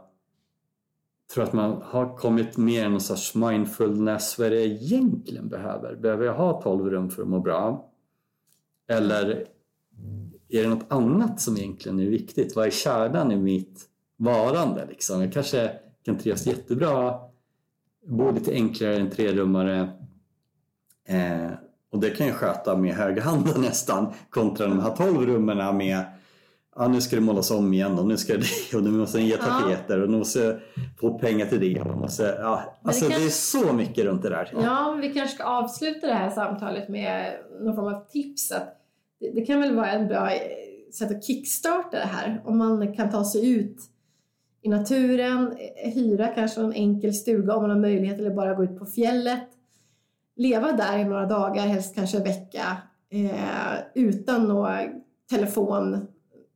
[1.35, 4.39] tror att man har kommit mer i någon sorts mindfulness.
[4.39, 5.97] Vad är det jag egentligen behöver?
[5.97, 7.91] Behöver jag ha 12 rum för att må bra?
[8.89, 9.47] Eller
[10.49, 12.57] är det något annat som egentligen är viktigt?
[12.57, 13.85] Vad är kärnan i mitt
[14.17, 14.87] varande?
[14.87, 15.21] Liksom?
[15.21, 15.73] Jag kanske
[16.05, 17.15] kan trivas jättebra,
[18.07, 19.81] bo lite enklare än trerummare
[21.09, 21.51] eh,
[21.93, 26.05] och det kan jag sköta med höga handen nästan kontra de här 12 rummen med
[26.77, 28.47] ja, nu ska det målas om igen och nu ska det
[28.77, 30.61] och nu måste den ge tapeter och nu måste
[31.01, 31.81] få pengar till det.
[31.81, 34.51] Och måste, ja, det alltså det, kan- är så mycket runt det där.
[34.53, 38.53] Ja, men vi kanske ska avsluta det här samtalet med någon form av tips.
[38.53, 38.81] Att
[39.21, 40.41] det, det kan väl vara en bra eh,
[40.95, 42.43] sätt att kickstarta det här.
[42.45, 43.77] Om man kan ta sig ut
[44.63, 48.65] i naturen, eh, hyra kanske en enkel stuga om man har möjlighet eller bara gå
[48.65, 49.49] ut på fjället.
[50.37, 52.77] Leva där i några dagar, helst kanske en vecka,
[53.11, 54.71] eh, utan någon
[55.31, 56.07] telefon,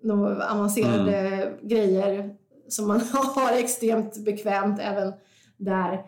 [0.02, 2.36] några avancerade grejer
[2.68, 5.12] som man har extremt bekvämt även
[5.56, 6.02] där.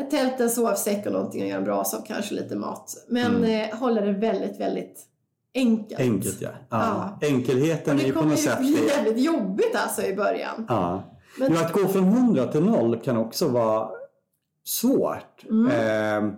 [0.00, 3.04] Ett tält, en sovsäck och någonting att göra en brasa och kanske lite mat.
[3.08, 3.70] Men Mm.
[3.70, 5.06] eh, hålla det väldigt, väldigt
[5.54, 6.00] enkelt.
[6.00, 6.48] Enkelt ja.
[6.70, 7.18] ja.
[7.22, 8.58] Enkelheten Och är det ju på kommer något ju sätt...
[8.58, 10.66] det- jävligt jobbigt alltså i början.
[10.68, 11.02] Ja.
[11.38, 13.90] Men- Men att gå från 100 till 0 kan också vara
[14.64, 15.44] svårt.
[15.50, 15.66] Mm.
[16.26, 16.32] Eh,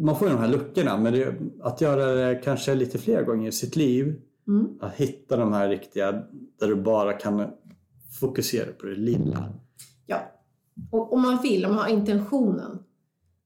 [0.00, 3.48] man får ju de här luckorna, men det, att göra det kanske lite fler gånger
[3.48, 4.20] i sitt liv.
[4.48, 4.78] Mm.
[4.80, 6.12] Att hitta de här riktiga,
[6.60, 7.50] där du bara kan
[8.20, 9.52] fokusera på det lilla.
[10.06, 10.18] Ja.
[10.90, 12.78] Och om man vill, om man har intentionen.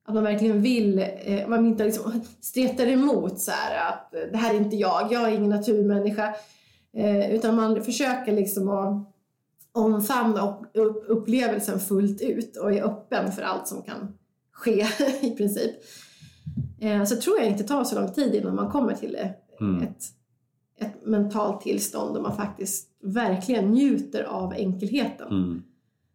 [0.08, 4.36] Att man verkligen vill, eh, man inte liksom stretar emot så här att eh, det
[4.36, 6.34] här är inte jag, jag är ingen naturmänniska.
[6.92, 9.12] Eh, utan man försöker liksom att
[9.72, 14.14] omfamna upp, upp, upplevelsen fullt ut och är öppen för allt som kan
[14.52, 14.86] ske
[15.20, 15.72] i princip.
[16.80, 19.18] Eh, så tror jag inte tar så lång tid innan man kommer till
[19.60, 19.82] Mm.
[19.82, 20.04] ett,
[20.80, 25.62] ett mentalt tillstånd där man faktiskt verkligen njuter av enkelheten Mm.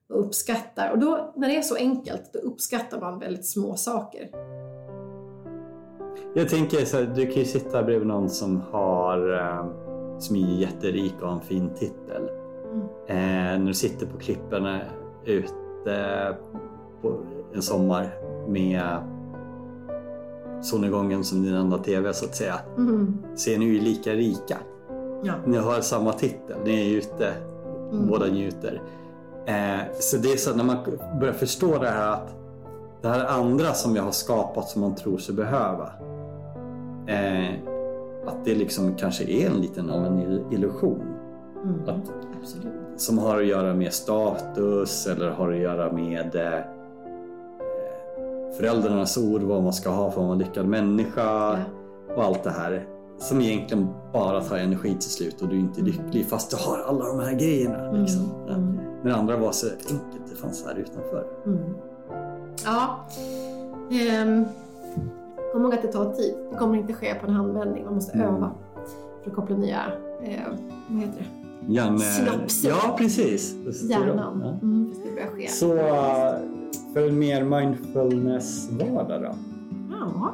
[0.10, 0.92] och uppskattar.
[0.92, 4.30] Och då, när det är så enkelt, då uppskattar man väldigt små saker.
[6.36, 9.66] Jag tänker så här, du kan ju sitta bredvid någon som har eh,
[10.20, 12.30] som är jätterik och har en fin titel.
[12.72, 12.82] Mm.
[13.08, 14.82] Eh, när du sitter på klipporna
[15.26, 16.36] ute
[17.02, 17.20] på
[17.54, 18.10] en sommar
[18.48, 18.82] med
[20.62, 22.60] solnedgången som din enda TV så att säga.
[22.78, 23.18] Mm.
[23.36, 24.58] Så är ni ju lika rika.
[25.24, 25.34] Ja.
[25.46, 27.34] Ni har samma titel, ni är ute,
[27.92, 28.08] Mm.
[28.08, 28.82] båda njuter.
[29.46, 30.78] Eh, så det är så att när man
[31.20, 32.36] börjar förstå det här att
[33.02, 35.90] det här andra som jag har skapat som man tror sig behöva.
[37.08, 37.54] Eh,
[38.28, 41.02] att det liksom kanske är en liten av en ill- illusion.
[41.64, 41.80] Mm.
[41.90, 42.12] Att,
[43.02, 46.60] som har att göra med status eller har att göra med eh,
[48.58, 51.58] föräldrarnas ord, vad man ska ha för att vara en lyckad människa Ja.
[52.16, 52.88] och allt det här.
[53.18, 56.78] Som egentligen bara tar energi till slut och du är inte lycklig fast du har
[56.88, 57.92] alla de här grejerna.
[57.92, 58.22] Liksom.
[58.48, 58.54] Ja.
[58.54, 58.78] Mm.
[59.04, 61.28] Men andra var så enkelt, det fanns här utanför.
[61.46, 61.60] Mm.
[62.66, 63.00] Ja.
[63.92, 64.46] Ehm,
[65.54, 66.36] kom ihåg att det tar tid.
[66.52, 67.86] Det kommer inte ske på en handvändning.
[67.86, 68.36] Man måste Mm.
[68.36, 68.52] öva
[69.24, 69.80] för att koppla nya,
[70.24, 70.40] eh,
[70.90, 71.41] vad heter det?
[71.68, 72.70] Synapser.
[72.70, 73.56] Ja, precis.
[73.90, 74.42] Hjärnan.
[74.44, 74.68] Ja.
[74.68, 74.94] Mm,
[75.38, 75.50] det.
[75.52, 75.78] Så
[76.94, 79.36] för en mer mindfulness-vardag då?
[79.90, 80.34] Ja.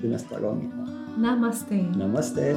[0.00, 0.72] Till nästa gång.
[1.16, 1.74] Namaste.
[1.98, 2.56] Namaste.